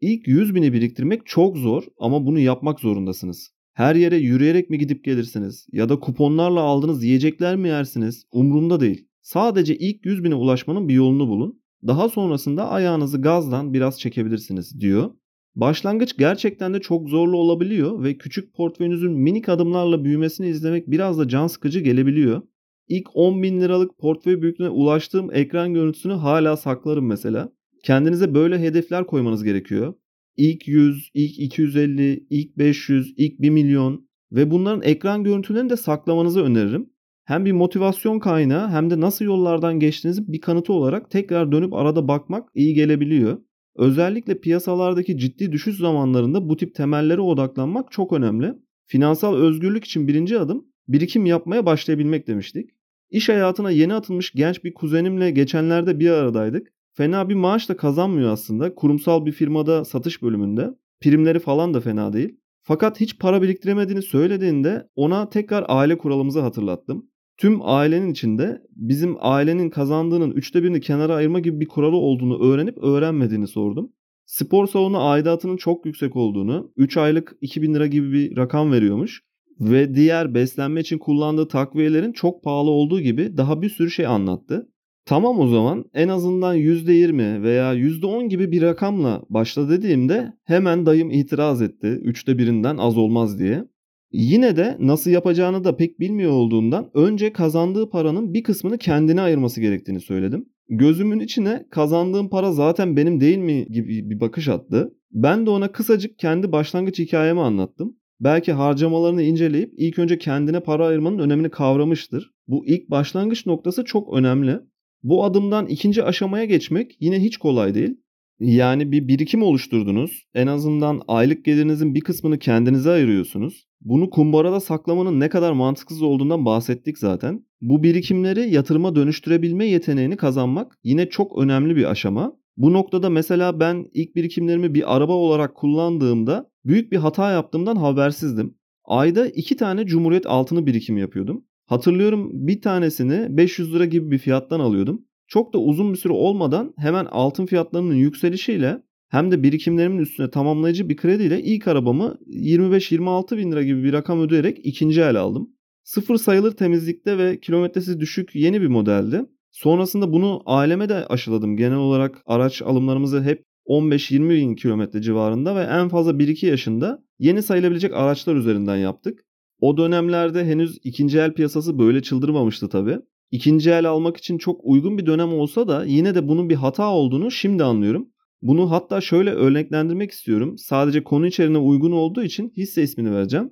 İlk 0.00 0.28
100 0.28 0.54
bini 0.54 0.72
biriktirmek 0.72 1.26
çok 1.26 1.56
zor 1.56 1.82
ama 1.98 2.26
bunu 2.26 2.38
yapmak 2.38 2.80
zorundasınız. 2.80 3.53
Her 3.74 3.94
yere 3.94 4.16
yürüyerek 4.16 4.70
mi 4.70 4.78
gidip 4.78 5.04
gelirsiniz 5.04 5.66
ya 5.72 5.88
da 5.88 6.00
kuponlarla 6.00 6.60
aldığınız 6.60 7.04
yiyecekler 7.04 7.56
mi 7.56 7.68
yersiniz 7.68 8.26
umurumda 8.32 8.80
değil. 8.80 9.08
Sadece 9.22 9.76
ilk 9.76 10.06
100 10.06 10.24
bine 10.24 10.34
ulaşmanın 10.34 10.88
bir 10.88 10.94
yolunu 10.94 11.28
bulun. 11.28 11.62
Daha 11.86 12.08
sonrasında 12.08 12.70
ayağınızı 12.70 13.22
gazdan 13.22 13.72
biraz 13.72 14.00
çekebilirsiniz 14.00 14.80
diyor. 14.80 15.10
Başlangıç 15.54 16.16
gerçekten 16.16 16.74
de 16.74 16.80
çok 16.80 17.08
zorlu 17.08 17.36
olabiliyor 17.36 18.02
ve 18.02 18.18
küçük 18.18 18.54
portföyünüzün 18.54 19.12
minik 19.12 19.48
adımlarla 19.48 20.04
büyümesini 20.04 20.48
izlemek 20.48 20.90
biraz 20.90 21.18
da 21.18 21.28
can 21.28 21.46
sıkıcı 21.46 21.80
gelebiliyor. 21.80 22.42
İlk 22.88 23.08
10 23.14 23.42
bin 23.42 23.60
liralık 23.60 23.98
portföy 23.98 24.42
büyüklüğüne 24.42 24.68
ulaştığım 24.68 25.34
ekran 25.34 25.74
görüntüsünü 25.74 26.12
hala 26.12 26.56
saklarım 26.56 27.06
mesela. 27.06 27.52
Kendinize 27.82 28.34
böyle 28.34 28.58
hedefler 28.58 29.06
koymanız 29.06 29.44
gerekiyor. 29.44 29.94
İlk 30.36 30.68
100, 30.68 31.10
ilk 31.14 31.38
250, 31.38 32.26
ilk 32.30 32.58
500, 32.58 33.14
ilk 33.16 33.40
1 33.40 33.50
milyon 33.50 34.08
ve 34.32 34.50
bunların 34.50 34.82
ekran 34.82 35.24
görüntülerini 35.24 35.70
de 35.70 35.76
saklamanızı 35.76 36.42
öneririm. 36.42 36.90
Hem 37.24 37.44
bir 37.44 37.52
motivasyon 37.52 38.18
kaynağı 38.18 38.68
hem 38.68 38.90
de 38.90 39.00
nasıl 39.00 39.24
yollardan 39.24 39.80
geçtiğinizi 39.80 40.32
bir 40.32 40.40
kanıtı 40.40 40.72
olarak 40.72 41.10
tekrar 41.10 41.52
dönüp 41.52 41.72
arada 41.72 42.08
bakmak 42.08 42.48
iyi 42.54 42.74
gelebiliyor. 42.74 43.38
Özellikle 43.76 44.40
piyasalardaki 44.40 45.18
ciddi 45.18 45.52
düşüş 45.52 45.76
zamanlarında 45.76 46.48
bu 46.48 46.56
tip 46.56 46.74
temellere 46.74 47.20
odaklanmak 47.20 47.92
çok 47.92 48.12
önemli. 48.12 48.54
Finansal 48.86 49.34
özgürlük 49.34 49.84
için 49.84 50.08
birinci 50.08 50.38
adım 50.38 50.66
birikim 50.88 51.26
yapmaya 51.26 51.66
başlayabilmek 51.66 52.26
demiştik. 52.26 52.70
İş 53.10 53.28
hayatına 53.28 53.70
yeni 53.70 53.94
atılmış 53.94 54.32
genç 54.32 54.64
bir 54.64 54.74
kuzenimle 54.74 55.30
geçenlerde 55.30 55.98
bir 55.98 56.10
aradaydık. 56.10 56.72
Fena 56.96 57.28
bir 57.28 57.34
maaş 57.34 57.68
da 57.68 57.76
kazanmıyor 57.76 58.32
aslında. 58.32 58.74
Kurumsal 58.74 59.26
bir 59.26 59.32
firmada 59.32 59.84
satış 59.84 60.22
bölümünde. 60.22 60.70
Primleri 61.00 61.38
falan 61.38 61.74
da 61.74 61.80
fena 61.80 62.12
değil. 62.12 62.36
Fakat 62.62 63.00
hiç 63.00 63.18
para 63.18 63.42
biriktiremediğini 63.42 64.02
söylediğinde 64.02 64.88
ona 64.96 65.28
tekrar 65.28 65.64
aile 65.68 65.98
kuralımızı 65.98 66.40
hatırlattım. 66.40 67.10
Tüm 67.36 67.58
ailenin 67.62 68.10
içinde 68.10 68.62
bizim 68.70 69.16
ailenin 69.20 69.70
kazandığının 69.70 70.30
üçte 70.30 70.62
birini 70.62 70.80
kenara 70.80 71.14
ayırma 71.14 71.40
gibi 71.40 71.60
bir 71.60 71.68
kuralı 71.68 71.96
olduğunu 71.96 72.44
öğrenip 72.44 72.78
öğrenmediğini 72.78 73.46
sordum. 73.46 73.92
Spor 74.26 74.66
salonu 74.66 75.08
aidatının 75.08 75.56
çok 75.56 75.86
yüksek 75.86 76.16
olduğunu, 76.16 76.72
3 76.76 76.96
aylık 76.96 77.36
2000 77.40 77.74
lira 77.74 77.86
gibi 77.86 78.12
bir 78.12 78.36
rakam 78.36 78.72
veriyormuş 78.72 79.22
ve 79.60 79.94
diğer 79.94 80.34
beslenme 80.34 80.80
için 80.80 80.98
kullandığı 80.98 81.48
takviyelerin 81.48 82.12
çok 82.12 82.44
pahalı 82.44 82.70
olduğu 82.70 83.00
gibi 83.00 83.36
daha 83.36 83.62
bir 83.62 83.68
sürü 83.68 83.90
şey 83.90 84.06
anlattı. 84.06 84.68
Tamam 85.06 85.40
o 85.40 85.48
zaman 85.48 85.84
en 85.94 86.08
azından 86.08 86.56
%20 86.56 87.42
veya 87.42 87.74
%10 87.74 88.28
gibi 88.28 88.52
bir 88.52 88.62
rakamla 88.62 89.22
başla 89.28 89.68
dediğimde 89.68 90.32
hemen 90.44 90.86
dayım 90.86 91.10
itiraz 91.10 91.62
etti. 91.62 91.86
Üçte 91.86 92.38
birinden 92.38 92.76
az 92.76 92.98
olmaz 92.98 93.38
diye. 93.38 93.64
Yine 94.12 94.56
de 94.56 94.76
nasıl 94.80 95.10
yapacağını 95.10 95.64
da 95.64 95.76
pek 95.76 96.00
bilmiyor 96.00 96.32
olduğundan 96.32 96.90
önce 96.94 97.32
kazandığı 97.32 97.90
paranın 97.90 98.34
bir 98.34 98.42
kısmını 98.42 98.78
kendine 98.78 99.20
ayırması 99.20 99.60
gerektiğini 99.60 100.00
söyledim. 100.00 100.48
Gözümün 100.68 101.20
içine 101.20 101.66
kazandığım 101.70 102.30
para 102.30 102.52
zaten 102.52 102.96
benim 102.96 103.20
değil 103.20 103.38
mi 103.38 103.66
gibi 103.66 104.10
bir 104.10 104.20
bakış 104.20 104.48
attı. 104.48 104.94
Ben 105.12 105.46
de 105.46 105.50
ona 105.50 105.72
kısacık 105.72 106.18
kendi 106.18 106.52
başlangıç 106.52 106.98
hikayemi 106.98 107.40
anlattım. 107.40 107.96
Belki 108.20 108.52
harcamalarını 108.52 109.22
inceleyip 109.22 109.72
ilk 109.76 109.98
önce 109.98 110.18
kendine 110.18 110.60
para 110.60 110.86
ayırmanın 110.86 111.18
önemini 111.18 111.50
kavramıştır. 111.50 112.30
Bu 112.48 112.66
ilk 112.66 112.90
başlangıç 112.90 113.46
noktası 113.46 113.84
çok 113.84 114.14
önemli. 114.14 114.60
Bu 115.04 115.24
adımdan 115.24 115.66
ikinci 115.66 116.04
aşamaya 116.04 116.44
geçmek 116.44 116.96
yine 117.00 117.20
hiç 117.20 117.36
kolay 117.36 117.74
değil. 117.74 117.96
Yani 118.40 118.92
bir 118.92 119.08
birikim 119.08 119.42
oluşturdunuz. 119.42 120.26
En 120.34 120.46
azından 120.46 121.02
aylık 121.08 121.44
gelirinizin 121.44 121.94
bir 121.94 122.00
kısmını 122.00 122.38
kendinize 122.38 122.90
ayırıyorsunuz. 122.90 123.66
Bunu 123.80 124.10
kumbarada 124.10 124.60
saklamanın 124.60 125.20
ne 125.20 125.28
kadar 125.28 125.52
mantıksız 125.52 126.02
olduğundan 126.02 126.44
bahsettik 126.44 126.98
zaten. 126.98 127.44
Bu 127.60 127.82
birikimleri 127.82 128.54
yatırıma 128.54 128.96
dönüştürebilme 128.96 129.66
yeteneğini 129.66 130.16
kazanmak 130.16 130.78
yine 130.84 131.08
çok 131.08 131.38
önemli 131.38 131.76
bir 131.76 131.90
aşama. 131.90 132.36
Bu 132.56 132.72
noktada 132.72 133.10
mesela 133.10 133.60
ben 133.60 133.86
ilk 133.94 134.16
birikimlerimi 134.16 134.74
bir 134.74 134.96
araba 134.96 135.12
olarak 135.12 135.54
kullandığımda 135.54 136.50
büyük 136.64 136.92
bir 136.92 136.96
hata 136.96 137.30
yaptığımdan 137.30 137.76
habersizdim. 137.76 138.54
Ayda 138.84 139.26
iki 139.26 139.56
tane 139.56 139.86
Cumhuriyet 139.86 140.26
altını 140.26 140.66
birikim 140.66 140.96
yapıyordum. 140.96 141.44
Hatırlıyorum 141.66 142.30
bir 142.32 142.60
tanesini 142.60 143.36
500 143.36 143.74
lira 143.74 143.84
gibi 143.84 144.10
bir 144.10 144.18
fiyattan 144.18 144.60
alıyordum. 144.60 145.04
Çok 145.26 145.54
da 145.54 145.58
uzun 145.58 145.92
bir 145.92 145.98
süre 145.98 146.12
olmadan 146.12 146.74
hemen 146.76 147.04
altın 147.04 147.46
fiyatlarının 147.46 147.94
yükselişiyle 147.94 148.82
hem 149.08 149.30
de 149.30 149.42
birikimlerimin 149.42 149.98
üstüne 149.98 150.30
tamamlayıcı 150.30 150.88
bir 150.88 150.96
krediyle 150.96 151.42
ilk 151.42 151.68
arabamı 151.68 152.18
25-26 152.26 153.36
bin 153.36 153.52
lira 153.52 153.62
gibi 153.62 153.84
bir 153.84 153.92
rakam 153.92 154.20
ödeyerek 154.20 154.58
ikinci 154.62 155.00
el 155.00 155.16
aldım. 155.16 155.50
Sıfır 155.84 156.16
sayılır 156.16 156.52
temizlikte 156.52 157.18
ve 157.18 157.40
kilometresi 157.40 158.00
düşük 158.00 158.34
yeni 158.34 158.62
bir 158.62 158.66
modeldi. 158.66 159.24
Sonrasında 159.50 160.12
bunu 160.12 160.42
aileme 160.46 160.88
de 160.88 161.06
aşıladım. 161.06 161.56
Genel 161.56 161.76
olarak 161.76 162.22
araç 162.26 162.62
alımlarımızı 162.62 163.22
hep 163.22 163.44
15-20 163.66 164.30
bin 164.30 164.54
kilometre 164.54 165.02
civarında 165.02 165.56
ve 165.56 165.60
en 165.60 165.88
fazla 165.88 166.10
1-2 166.10 166.46
yaşında 166.46 167.04
yeni 167.18 167.42
sayılabilecek 167.42 167.94
araçlar 167.94 168.34
üzerinden 168.34 168.76
yaptık. 168.76 169.24
O 169.64 169.76
dönemlerde 169.76 170.44
henüz 170.44 170.78
ikinci 170.82 171.18
el 171.18 171.34
piyasası 171.34 171.78
böyle 171.78 172.02
çıldırmamıştı 172.02 172.68
tabii. 172.68 172.98
İkinci 173.30 173.70
el 173.70 173.88
almak 173.88 174.16
için 174.16 174.38
çok 174.38 174.60
uygun 174.64 174.98
bir 174.98 175.06
dönem 175.06 175.32
olsa 175.32 175.68
da 175.68 175.84
yine 175.84 176.14
de 176.14 176.28
bunun 176.28 176.50
bir 176.50 176.54
hata 176.54 176.90
olduğunu 176.90 177.30
şimdi 177.30 177.64
anlıyorum. 177.64 178.08
Bunu 178.42 178.70
hatta 178.70 179.00
şöyle 179.00 179.30
örneklendirmek 179.30 180.10
istiyorum. 180.10 180.58
Sadece 180.58 181.04
konu 181.04 181.26
içeriğine 181.26 181.58
uygun 181.58 181.92
olduğu 181.92 182.22
için 182.22 182.52
hisse 182.56 182.82
ismini 182.82 183.12
vereceğim. 183.14 183.50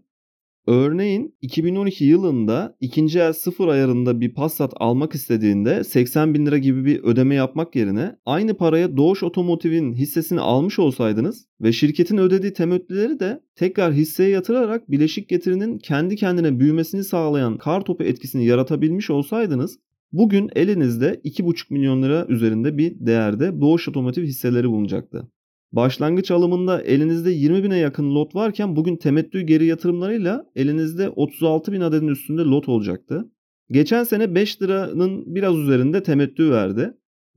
Örneğin 0.66 1.34
2012 1.40 2.04
yılında 2.04 2.76
ikinci 2.80 3.18
el 3.18 3.32
sıfır 3.32 3.68
ayarında 3.68 4.20
bir 4.20 4.34
Passat 4.34 4.72
almak 4.76 5.14
istediğinde 5.14 5.84
80 5.84 6.34
bin 6.34 6.46
lira 6.46 6.58
gibi 6.58 6.84
bir 6.84 7.02
ödeme 7.02 7.34
yapmak 7.34 7.76
yerine 7.76 8.16
aynı 8.26 8.56
paraya 8.56 8.96
Doğuş 8.96 9.22
Otomotiv'in 9.22 9.92
hissesini 9.92 10.40
almış 10.40 10.78
olsaydınız 10.78 11.46
ve 11.60 11.72
şirketin 11.72 12.18
ödediği 12.18 12.52
temettüleri 12.52 13.20
de 13.20 13.42
tekrar 13.56 13.92
hisseye 13.92 14.30
yatırarak 14.30 14.90
bileşik 14.90 15.28
getirinin 15.28 15.78
kendi 15.78 16.16
kendine 16.16 16.60
büyümesini 16.60 17.04
sağlayan 17.04 17.58
kar 17.58 17.80
topu 17.80 18.04
etkisini 18.04 18.46
yaratabilmiş 18.46 19.10
olsaydınız 19.10 19.78
bugün 20.12 20.50
elinizde 20.54 21.20
2,5 21.24 21.72
milyon 21.72 22.02
lira 22.02 22.26
üzerinde 22.28 22.78
bir 22.78 23.06
değerde 23.06 23.60
Doğuş 23.60 23.88
Otomotiv 23.88 24.22
hisseleri 24.22 24.68
bulunacaktı. 24.68 25.28
Başlangıç 25.72 26.30
alımında 26.30 26.82
elinizde 26.82 27.30
20 27.30 27.64
bine 27.64 27.78
yakın 27.78 28.14
lot 28.14 28.34
varken 28.34 28.76
bugün 28.76 28.96
temettü 28.96 29.40
geri 29.40 29.66
yatırımlarıyla 29.66 30.46
elinizde 30.56 31.08
36 31.08 31.72
bin 31.72 31.80
adetin 31.80 32.08
üstünde 32.08 32.42
lot 32.42 32.68
olacaktı. 32.68 33.30
Geçen 33.70 34.04
sene 34.04 34.34
5 34.34 34.62
liranın 34.62 35.34
biraz 35.34 35.56
üzerinde 35.56 36.02
temettü 36.02 36.50
verdi. 36.50 36.94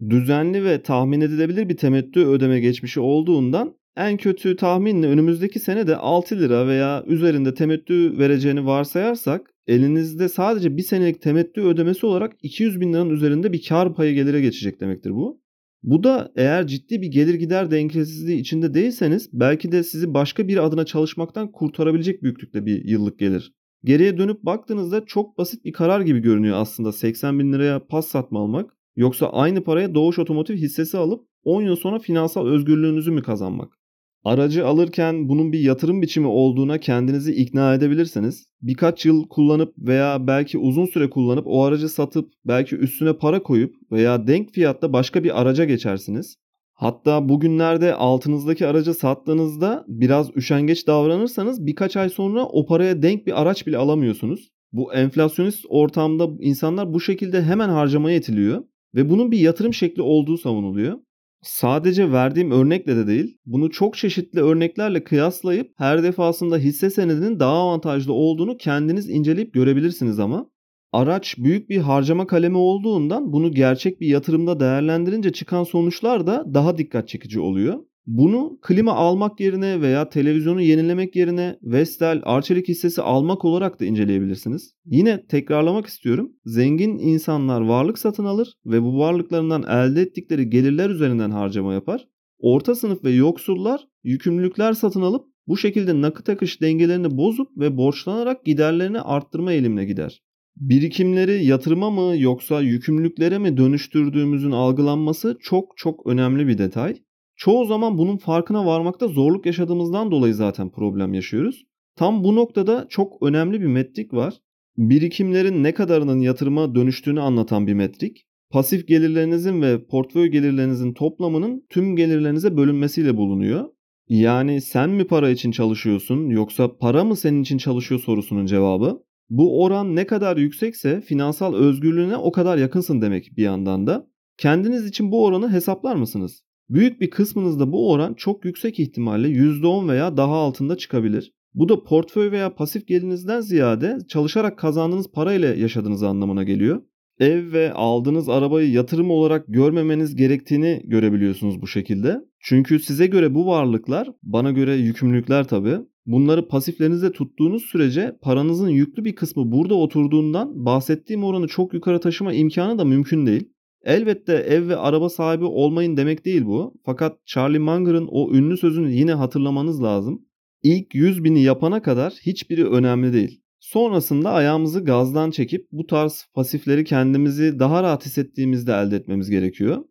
Düzenli 0.09 0.63
ve 0.63 0.81
tahmin 0.81 1.21
edilebilir 1.21 1.69
bir 1.69 1.77
temettü 1.77 2.19
ödeme 2.19 2.59
geçmişi 2.59 2.99
olduğundan 2.99 3.75
en 3.97 4.17
kötü 4.17 4.55
tahminle 4.55 5.07
önümüzdeki 5.07 5.59
sene 5.59 5.87
de 5.87 5.95
6 5.95 6.39
lira 6.39 6.67
veya 6.67 7.03
üzerinde 7.07 7.53
temettü 7.53 8.17
vereceğini 8.17 8.65
varsayarsak 8.65 9.53
elinizde 9.67 10.29
sadece 10.29 10.77
bir 10.77 10.81
senelik 10.81 11.21
temettü 11.21 11.61
ödemesi 11.61 12.05
olarak 12.05 12.33
200 12.41 12.81
bin 12.81 12.93
liranın 12.93 13.09
üzerinde 13.09 13.53
bir 13.53 13.65
kar 13.69 13.95
payı 13.95 14.13
gelire 14.13 14.41
geçecek 14.41 14.81
demektir 14.81 15.11
bu. 15.11 15.44
Bu 15.85 16.03
da 16.03 16.31
eğer 16.35 16.67
ciddi 16.67 17.01
bir 17.01 17.07
gelir 17.07 17.33
gider 17.33 17.71
dengesizliği 17.71 18.39
içinde 18.39 18.73
değilseniz 18.73 19.29
belki 19.33 19.71
de 19.71 19.83
sizi 19.83 20.13
başka 20.13 20.47
bir 20.47 20.65
adına 20.65 20.85
çalışmaktan 20.85 21.51
kurtarabilecek 21.51 22.23
büyüklükte 22.23 22.65
bir 22.65 22.85
yıllık 22.85 23.19
gelir. 23.19 23.53
Geriye 23.83 24.17
dönüp 24.17 24.43
baktığınızda 24.43 25.05
çok 25.05 25.37
basit 25.37 25.65
bir 25.65 25.73
karar 25.73 26.01
gibi 26.01 26.19
görünüyor 26.19 26.57
aslında 26.57 26.91
80 26.91 27.39
bin 27.39 27.53
liraya 27.53 27.87
pas 27.87 28.07
satma 28.07 28.39
almak. 28.39 28.77
Yoksa 28.95 29.29
aynı 29.29 29.63
paraya 29.63 29.95
Doğuş 29.95 30.19
Otomotiv 30.19 30.55
hissesi 30.55 30.97
alıp 30.97 31.27
10 31.43 31.61
yıl 31.61 31.75
sonra 31.75 31.99
finansal 31.99 32.47
özgürlüğünüzü 32.47 33.11
mü 33.11 33.23
kazanmak? 33.23 33.79
Aracı 34.25 34.67
alırken 34.67 35.29
bunun 35.29 35.51
bir 35.51 35.59
yatırım 35.59 36.01
biçimi 36.01 36.27
olduğuna 36.27 36.77
kendinizi 36.77 37.33
ikna 37.33 37.73
edebilirseniz, 37.73 38.47
birkaç 38.61 39.05
yıl 39.05 39.27
kullanıp 39.27 39.73
veya 39.77 40.27
belki 40.27 40.57
uzun 40.57 40.85
süre 40.85 41.09
kullanıp 41.09 41.47
o 41.47 41.63
aracı 41.63 41.89
satıp 41.89 42.31
belki 42.45 42.75
üstüne 42.75 43.13
para 43.13 43.43
koyup 43.43 43.75
veya 43.91 44.27
denk 44.27 44.51
fiyatta 44.51 44.93
başka 44.93 45.23
bir 45.23 45.41
araca 45.41 45.65
geçersiniz. 45.65 46.35
Hatta 46.73 47.29
bugünlerde 47.29 47.93
altınızdaki 47.93 48.67
aracı 48.67 48.93
sattığınızda 48.93 49.85
biraz 49.87 50.37
üşengeç 50.37 50.87
davranırsanız 50.87 51.65
birkaç 51.65 51.97
ay 51.97 52.09
sonra 52.09 52.45
o 52.45 52.65
paraya 52.65 53.01
denk 53.01 53.27
bir 53.27 53.41
araç 53.41 53.67
bile 53.67 53.77
alamıyorsunuz. 53.77 54.49
Bu 54.71 54.93
enflasyonist 54.93 55.65
ortamda 55.69 56.29
insanlar 56.39 56.93
bu 56.93 56.99
şekilde 56.99 57.43
hemen 57.43 57.69
harcamaya 57.69 58.17
itiliyor 58.17 58.63
ve 58.95 59.09
bunun 59.09 59.31
bir 59.31 59.39
yatırım 59.39 59.73
şekli 59.73 60.01
olduğu 60.01 60.37
savunuluyor 60.37 60.99
sadece 61.47 62.11
verdiğim 62.11 62.51
örnekle 62.51 62.95
de 62.95 63.07
değil, 63.07 63.37
bunu 63.45 63.71
çok 63.71 63.97
çeşitli 63.97 64.41
örneklerle 64.41 65.03
kıyaslayıp 65.03 65.71
her 65.77 66.03
defasında 66.03 66.57
hisse 66.57 66.89
senedinin 66.89 67.39
daha 67.39 67.53
avantajlı 67.53 68.13
olduğunu 68.13 68.57
kendiniz 68.57 69.09
inceleyip 69.09 69.53
görebilirsiniz 69.53 70.19
ama 70.19 70.49
araç 70.91 71.37
büyük 71.37 71.69
bir 71.69 71.77
harcama 71.77 72.27
kalemi 72.27 72.57
olduğundan 72.57 73.33
bunu 73.33 73.51
gerçek 73.51 74.01
bir 74.01 74.07
yatırımda 74.07 74.59
değerlendirince 74.59 75.31
çıkan 75.33 75.63
sonuçlar 75.63 76.27
da 76.27 76.45
daha 76.53 76.77
dikkat 76.77 77.07
çekici 77.07 77.39
oluyor. 77.39 77.79
Bunu 78.07 78.59
klima 78.61 78.93
almak 78.93 79.39
yerine 79.39 79.81
veya 79.81 80.09
televizyonu 80.09 80.61
yenilemek 80.61 81.15
yerine 81.15 81.59
Vestel, 81.63 82.21
Arçelik 82.23 82.67
hissesi 82.67 83.01
almak 83.01 83.45
olarak 83.45 83.79
da 83.79 83.85
inceleyebilirsiniz. 83.85 84.73
Yine 84.85 85.25
tekrarlamak 85.27 85.87
istiyorum. 85.87 86.31
Zengin 86.45 86.97
insanlar 86.97 87.61
varlık 87.61 87.99
satın 87.99 88.25
alır 88.25 88.53
ve 88.65 88.81
bu 88.81 88.99
varlıklarından 88.99 89.63
elde 89.63 90.01
ettikleri 90.01 90.49
gelirler 90.49 90.89
üzerinden 90.89 91.31
harcama 91.31 91.73
yapar. 91.73 92.07
Orta 92.39 92.75
sınıf 92.75 93.03
ve 93.03 93.11
yoksullar 93.11 93.87
yükümlülükler 94.03 94.73
satın 94.73 95.01
alıp 95.01 95.25
bu 95.47 95.57
şekilde 95.57 96.01
nakit 96.01 96.29
akış 96.29 96.61
dengelerini 96.61 97.17
bozup 97.17 97.57
ve 97.57 97.77
borçlanarak 97.77 98.45
giderlerini 98.45 99.01
arttırma 99.01 99.51
eğilimine 99.51 99.85
gider. 99.85 100.21
Birikimleri 100.55 101.45
yatırıma 101.45 101.89
mı 101.89 102.17
yoksa 102.17 102.61
yükümlülüklere 102.61 103.37
mi 103.37 103.57
dönüştürdüğümüzün 103.57 104.51
algılanması 104.51 105.37
çok 105.41 105.77
çok 105.77 106.07
önemli 106.07 106.47
bir 106.47 106.57
detay. 106.57 106.95
Çoğu 107.35 107.65
zaman 107.65 107.97
bunun 107.97 108.17
farkına 108.17 108.65
varmakta 108.65 109.07
zorluk 109.07 109.45
yaşadığımızdan 109.45 110.11
dolayı 110.11 110.33
zaten 110.33 110.69
problem 110.69 111.13
yaşıyoruz. 111.13 111.65
Tam 111.95 112.23
bu 112.23 112.35
noktada 112.35 112.85
çok 112.89 113.23
önemli 113.23 113.61
bir 113.61 113.67
metrik 113.67 114.13
var. 114.13 114.33
Birikimlerin 114.77 115.63
ne 115.63 115.73
kadarının 115.73 116.19
yatırıma 116.19 116.75
dönüştüğünü 116.75 117.21
anlatan 117.21 117.67
bir 117.67 117.73
metrik. 117.73 118.25
Pasif 118.49 118.87
gelirlerinizin 118.87 119.61
ve 119.61 119.85
portföy 119.85 120.27
gelirlerinizin 120.27 120.93
toplamının 120.93 121.65
tüm 121.69 121.95
gelirlerinize 121.95 122.57
bölünmesiyle 122.57 123.17
bulunuyor. 123.17 123.65
Yani 124.09 124.61
sen 124.61 124.89
mi 124.89 125.07
para 125.07 125.29
için 125.29 125.51
çalışıyorsun 125.51 126.29
yoksa 126.29 126.77
para 126.77 127.03
mı 127.03 127.15
senin 127.15 127.41
için 127.41 127.57
çalışıyor 127.57 128.01
sorusunun 128.01 128.45
cevabı. 128.45 129.03
Bu 129.29 129.63
oran 129.63 129.95
ne 129.95 130.07
kadar 130.07 130.37
yüksekse 130.37 131.01
finansal 131.01 131.53
özgürlüğüne 131.53 132.17
o 132.17 132.31
kadar 132.31 132.57
yakınsın 132.57 133.01
demek 133.01 133.37
bir 133.37 133.43
yandan 133.43 133.87
da. 133.87 134.07
Kendiniz 134.37 134.85
için 134.85 135.11
bu 135.11 135.25
oranı 135.25 135.51
hesaplar 135.51 135.95
mısınız? 135.95 136.44
Büyük 136.69 137.01
bir 137.01 137.09
kısmınızda 137.09 137.71
bu 137.71 137.91
oran 137.91 138.13
çok 138.13 138.45
yüksek 138.45 138.79
ihtimalle 138.79 139.27
%10 139.27 139.89
veya 139.89 140.17
daha 140.17 140.35
altında 140.35 140.77
çıkabilir. 140.77 141.33
Bu 141.53 141.69
da 141.69 141.83
portföy 141.83 142.31
veya 142.31 142.55
pasif 142.55 142.87
gelirinizden 142.87 143.41
ziyade 143.41 143.97
çalışarak 144.07 144.57
kazandığınız 144.57 145.11
parayla 145.11 145.55
yaşadığınız 145.55 146.03
anlamına 146.03 146.43
geliyor. 146.43 146.81
Ev 147.19 147.51
ve 147.51 147.73
aldığınız 147.73 148.29
arabayı 148.29 148.71
yatırım 148.71 149.09
olarak 149.11 149.45
görmemeniz 149.47 150.15
gerektiğini 150.15 150.81
görebiliyorsunuz 150.85 151.61
bu 151.61 151.67
şekilde. 151.67 152.21
Çünkü 152.39 152.79
size 152.79 153.07
göre 153.07 153.35
bu 153.35 153.47
varlıklar, 153.47 154.09
bana 154.23 154.51
göre 154.51 154.75
yükümlülükler 154.75 155.47
tabii. 155.47 155.77
Bunları 156.05 156.47
pasiflerinizde 156.47 157.11
tuttuğunuz 157.11 157.63
sürece 157.63 158.17
paranızın 158.21 158.69
yüklü 158.69 159.05
bir 159.05 159.15
kısmı 159.15 159.51
burada 159.51 159.75
oturduğundan 159.75 160.65
bahsettiğim 160.65 161.23
oranı 161.23 161.47
çok 161.47 161.73
yukarı 161.73 161.99
taşıma 161.99 162.33
imkanı 162.33 162.77
da 162.77 162.85
mümkün 162.85 163.25
değil. 163.25 163.49
Elbette 163.85 164.33
ev 164.33 164.67
ve 164.67 164.75
araba 164.75 165.09
sahibi 165.09 165.45
olmayın 165.45 165.97
demek 165.97 166.25
değil 166.25 166.45
bu. 166.45 166.73
Fakat 166.85 167.25
Charlie 167.25 167.59
Munger'ın 167.59 168.07
o 168.11 168.33
ünlü 168.33 168.57
sözünü 168.57 168.91
yine 168.91 169.13
hatırlamanız 169.13 169.83
lazım. 169.83 170.25
İlk 170.63 170.95
100 170.95 171.23
bini 171.23 171.43
yapana 171.43 171.81
kadar 171.81 172.13
hiçbiri 172.13 172.69
önemli 172.69 173.13
değil. 173.13 173.41
Sonrasında 173.59 174.31
ayağımızı 174.31 174.83
gazdan 174.83 175.31
çekip 175.31 175.67
bu 175.71 175.87
tarz 175.87 176.25
pasifleri 176.33 176.83
kendimizi 176.83 177.59
daha 177.59 177.83
rahat 177.83 178.05
hissettiğimizde 178.05 178.73
elde 178.73 178.95
etmemiz 178.95 179.29
gerekiyor. 179.29 179.83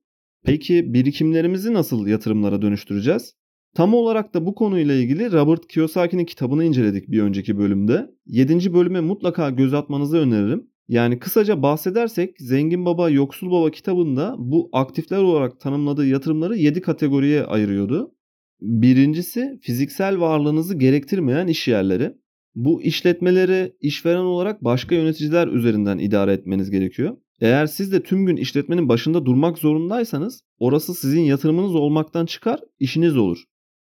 Peki 0.45 0.95
birikimlerimizi 0.95 1.75
nasıl 1.75 2.07
yatırımlara 2.07 2.63
dönüştüreceğiz? 2.63 3.35
Tam 3.75 3.95
olarak 3.95 4.35
da 4.35 4.47
bu 4.47 4.55
konuyla 4.55 4.95
ilgili 4.95 5.33
Robert 5.33 5.67
Kiyosaki'nin 5.67 6.25
kitabını 6.25 6.65
inceledik 6.65 7.11
bir 7.11 7.23
önceki 7.23 7.59
bölümde. 7.59 8.11
7. 8.27 8.75
bölüme 8.75 9.01
mutlaka 9.01 9.51
göz 9.51 9.75
atmanızı 9.75 10.19
öneririm. 10.19 10.67
Yani 10.89 11.19
kısaca 11.19 11.63
bahsedersek 11.63 12.37
Zengin 12.39 12.85
Baba 12.85 13.11
Yoksul 13.11 13.51
Baba 13.51 13.71
kitabında 13.71 14.35
bu 14.39 14.69
aktifler 14.73 15.19
olarak 15.19 15.61
tanımladığı 15.61 16.07
yatırımları 16.07 16.57
7 16.57 16.81
kategoriye 16.81 17.45
ayırıyordu. 17.45 18.15
Birincisi 18.61 19.59
fiziksel 19.63 20.21
varlığınızı 20.21 20.79
gerektirmeyen 20.79 21.47
iş 21.47 21.69
yerleri. 21.69 22.13
Bu 22.55 22.83
işletmeleri 22.83 23.73
işveren 23.81 24.25
olarak 24.25 24.65
başka 24.65 24.95
yöneticiler 24.95 25.49
üzerinden 25.49 25.99
idare 25.99 26.33
etmeniz 26.33 26.71
gerekiyor. 26.71 27.17
Eğer 27.41 27.67
siz 27.67 27.93
de 27.93 28.03
tüm 28.03 28.27
gün 28.27 28.37
işletmenin 28.37 28.89
başında 28.89 29.27
durmak 29.27 29.59
zorundaysanız 29.59 30.43
orası 30.59 30.95
sizin 30.95 31.21
yatırımınız 31.21 31.75
olmaktan 31.75 32.27
çıkar, 32.27 32.61
işiniz 32.79 33.17
olur. 33.17 33.45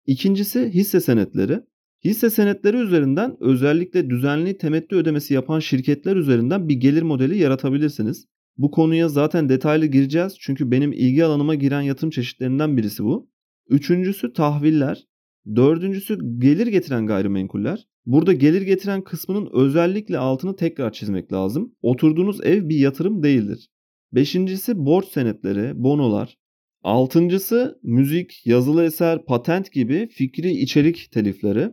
İkincisi 0.05 0.69
hisse 0.73 0.99
senetleri. 0.99 1.59
Hisse 2.05 2.29
senetleri 2.29 2.77
üzerinden 2.77 3.37
özellikle 3.39 4.09
düzenli 4.09 4.57
temettü 4.57 4.95
ödemesi 4.95 5.33
yapan 5.33 5.59
şirketler 5.59 6.15
üzerinden 6.15 6.69
bir 6.69 6.75
gelir 6.75 7.01
modeli 7.01 7.37
yaratabilirsiniz. 7.37 8.25
Bu 8.57 8.71
konuya 8.71 9.09
zaten 9.09 9.49
detaylı 9.49 9.85
gireceğiz 9.85 10.35
çünkü 10.39 10.71
benim 10.71 10.93
ilgi 10.93 11.25
alanıma 11.25 11.55
giren 11.55 11.81
yatırım 11.81 12.09
çeşitlerinden 12.09 12.77
birisi 12.77 13.03
bu. 13.03 13.29
Üçüncüsü 13.69 14.33
tahviller. 14.33 15.03
Dördüncüsü 15.55 16.39
gelir 16.39 16.67
getiren 16.67 17.07
gayrimenkuller. 17.07 17.87
Burada 18.05 18.33
gelir 18.33 18.61
getiren 18.61 19.03
kısmının 19.03 19.49
özellikle 19.53 20.17
altını 20.17 20.55
tekrar 20.55 20.93
çizmek 20.93 21.33
lazım. 21.33 21.75
Oturduğunuz 21.81 22.45
ev 22.45 22.69
bir 22.69 22.77
yatırım 22.77 23.23
değildir. 23.23 23.69
Beşincisi 24.13 24.77
borç 24.77 25.05
senetleri, 25.05 25.83
bonolar. 25.83 26.37
Altıncısı 26.83 27.79
müzik, 27.83 28.45
yazılı 28.45 28.83
eser, 28.83 29.25
patent 29.25 29.71
gibi 29.71 30.07
fikri 30.07 30.51
içerik 30.51 31.11
telifleri. 31.11 31.71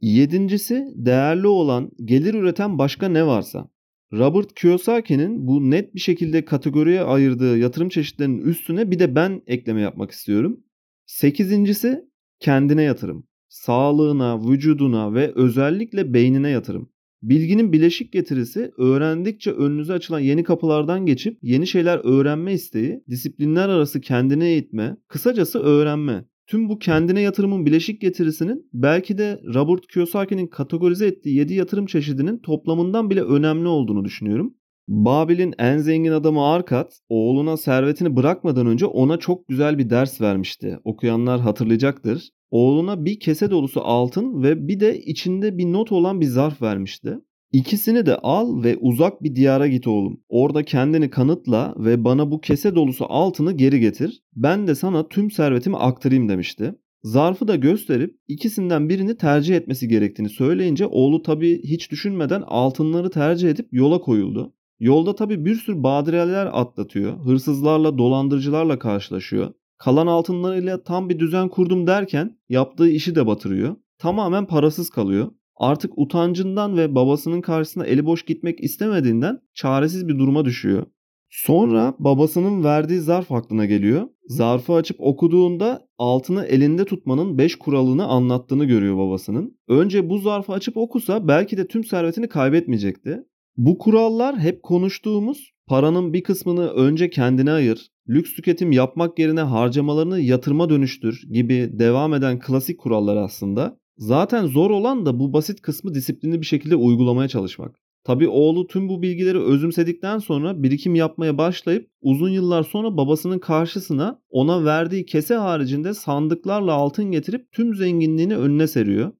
Yedincisi 0.00 0.86
değerli 0.94 1.46
olan, 1.46 1.90
gelir 2.04 2.34
üreten 2.34 2.78
başka 2.78 3.08
ne 3.08 3.26
varsa. 3.26 3.70
Robert 4.12 4.54
Kiyosaki'nin 4.54 5.46
bu 5.46 5.70
net 5.70 5.94
bir 5.94 6.00
şekilde 6.00 6.44
kategoriye 6.44 7.02
ayırdığı 7.02 7.58
yatırım 7.58 7.88
çeşitlerinin 7.88 8.38
üstüne 8.38 8.90
bir 8.90 8.98
de 8.98 9.14
ben 9.14 9.42
ekleme 9.46 9.80
yapmak 9.80 10.10
istiyorum. 10.10 10.60
Sekizincisi 11.06 12.04
kendine 12.40 12.82
yatırım. 12.82 13.26
Sağlığına, 13.48 14.50
vücuduna 14.50 15.14
ve 15.14 15.32
özellikle 15.34 16.14
beynine 16.14 16.50
yatırım. 16.50 16.90
Bilginin 17.22 17.72
bileşik 17.72 18.12
getirisi 18.12 18.72
öğrendikçe 18.78 19.50
önünüze 19.50 19.92
açılan 19.92 20.20
yeni 20.20 20.44
kapılardan 20.44 21.06
geçip 21.06 21.38
yeni 21.42 21.66
şeyler 21.66 22.00
öğrenme 22.04 22.52
isteği, 22.52 23.04
disiplinler 23.08 23.68
arası 23.68 24.00
kendine 24.00 24.48
eğitme, 24.48 24.96
kısacası 25.08 25.58
öğrenme. 25.58 26.24
Tüm 26.50 26.68
bu 26.68 26.78
kendine 26.78 27.20
yatırımın 27.20 27.66
bileşik 27.66 28.00
getirisinin 28.00 28.68
belki 28.72 29.18
de 29.18 29.40
Robert 29.54 29.86
Kiyosaki'nin 29.86 30.46
kategorize 30.46 31.06
ettiği 31.06 31.36
7 31.36 31.54
yatırım 31.54 31.86
çeşidinin 31.86 32.38
toplamından 32.38 33.10
bile 33.10 33.22
önemli 33.22 33.68
olduğunu 33.68 34.04
düşünüyorum. 34.04 34.54
Babil'in 34.88 35.54
en 35.58 35.78
zengin 35.78 36.12
adamı 36.12 36.46
Arkat, 36.46 37.00
oğluna 37.08 37.56
servetini 37.56 38.16
bırakmadan 38.16 38.66
önce 38.66 38.86
ona 38.86 39.16
çok 39.16 39.48
güzel 39.48 39.78
bir 39.78 39.90
ders 39.90 40.20
vermişti. 40.20 40.78
Okuyanlar 40.84 41.40
hatırlayacaktır. 41.40 42.30
Oğluna 42.50 43.04
bir 43.04 43.20
kese 43.20 43.50
dolusu 43.50 43.80
altın 43.80 44.42
ve 44.42 44.68
bir 44.68 44.80
de 44.80 44.98
içinde 44.98 45.58
bir 45.58 45.72
not 45.72 45.92
olan 45.92 46.20
bir 46.20 46.26
zarf 46.26 46.62
vermişti. 46.62 47.18
İkisini 47.52 48.06
de 48.06 48.16
al 48.16 48.62
ve 48.62 48.76
uzak 48.80 49.22
bir 49.22 49.36
diyara 49.36 49.66
git 49.66 49.86
oğlum. 49.86 50.20
Orada 50.28 50.62
kendini 50.62 51.10
kanıtla 51.10 51.74
ve 51.78 52.04
bana 52.04 52.30
bu 52.30 52.40
kese 52.40 52.74
dolusu 52.74 53.06
altını 53.08 53.52
geri 53.52 53.80
getir. 53.80 54.22
Ben 54.36 54.66
de 54.66 54.74
sana 54.74 55.08
tüm 55.08 55.30
servetimi 55.30 55.76
aktarayım 55.76 56.28
demişti. 56.28 56.74
Zarfı 57.02 57.48
da 57.48 57.56
gösterip 57.56 58.16
ikisinden 58.28 58.88
birini 58.88 59.16
tercih 59.16 59.56
etmesi 59.56 59.88
gerektiğini 59.88 60.28
söyleyince 60.28 60.86
oğlu 60.86 61.22
tabii 61.22 61.62
hiç 61.62 61.90
düşünmeden 61.90 62.42
altınları 62.46 63.10
tercih 63.10 63.50
edip 63.50 63.68
yola 63.72 64.00
koyuldu. 64.00 64.54
Yolda 64.80 65.14
tabii 65.14 65.44
bir 65.44 65.54
sürü 65.54 65.82
badireler 65.82 66.46
atlatıyor. 66.52 67.18
Hırsızlarla, 67.24 67.98
dolandırıcılarla 67.98 68.78
karşılaşıyor. 68.78 69.52
Kalan 69.78 70.06
altınlarıyla 70.06 70.82
tam 70.82 71.08
bir 71.08 71.18
düzen 71.18 71.48
kurdum 71.48 71.86
derken 71.86 72.38
yaptığı 72.48 72.88
işi 72.88 73.14
de 73.14 73.26
batırıyor. 73.26 73.76
Tamamen 73.98 74.46
parasız 74.46 74.90
kalıyor. 74.90 75.30
Artık 75.60 75.92
utancından 75.96 76.76
ve 76.76 76.94
babasının 76.94 77.40
karşısına 77.40 77.86
eli 77.86 78.06
boş 78.06 78.24
gitmek 78.24 78.60
istemediğinden 78.60 79.40
çaresiz 79.54 80.08
bir 80.08 80.18
duruma 80.18 80.44
düşüyor. 80.44 80.86
Sonra 81.30 81.94
babasının 81.98 82.64
verdiği 82.64 83.00
zarf 83.00 83.32
aklına 83.32 83.66
geliyor. 83.66 84.08
Zarfı 84.26 84.72
açıp 84.72 84.96
okuduğunda 85.00 85.88
altını 85.98 86.44
elinde 86.44 86.84
tutmanın 86.84 87.38
5 87.38 87.56
kuralını 87.56 88.06
anlattığını 88.06 88.64
görüyor 88.64 88.98
babasının. 88.98 89.58
Önce 89.68 90.10
bu 90.10 90.18
zarfı 90.18 90.52
açıp 90.52 90.76
okusa 90.76 91.28
belki 91.28 91.56
de 91.56 91.66
tüm 91.66 91.84
servetini 91.84 92.28
kaybetmeyecekti. 92.28 93.24
Bu 93.56 93.78
kurallar 93.78 94.38
hep 94.38 94.62
konuştuğumuz 94.62 95.52
paranın 95.66 96.12
bir 96.12 96.22
kısmını 96.22 96.68
önce 96.68 97.10
kendine 97.10 97.52
ayır, 97.52 97.90
lüks 98.08 98.34
tüketim 98.34 98.72
yapmak 98.72 99.18
yerine 99.18 99.40
harcamalarını 99.40 100.20
yatırıma 100.20 100.70
dönüştür 100.70 101.22
gibi 101.32 101.70
devam 101.72 102.14
eden 102.14 102.38
klasik 102.38 102.78
kurallar 102.80 103.16
aslında. 103.16 103.79
Zaten 104.00 104.46
zor 104.46 104.70
olan 104.70 105.06
da 105.06 105.18
bu 105.18 105.32
basit 105.32 105.62
kısmı 105.62 105.94
disiplinli 105.94 106.40
bir 106.40 106.46
şekilde 106.46 106.76
uygulamaya 106.76 107.28
çalışmak. 107.28 107.76
Tabi 108.04 108.28
oğlu 108.28 108.66
tüm 108.66 108.88
bu 108.88 109.02
bilgileri 109.02 109.40
özümsedikten 109.40 110.18
sonra 110.18 110.62
birikim 110.62 110.94
yapmaya 110.94 111.38
başlayıp 111.38 111.90
uzun 112.02 112.28
yıllar 112.28 112.62
sonra 112.62 112.96
babasının 112.96 113.38
karşısına 113.38 114.22
ona 114.30 114.64
verdiği 114.64 115.06
kese 115.06 115.34
haricinde 115.34 115.94
sandıklarla 115.94 116.72
altın 116.72 117.04
getirip 117.10 117.52
tüm 117.52 117.74
zenginliğini 117.74 118.36
önüne 118.36 118.66
seriyor. 118.66 119.12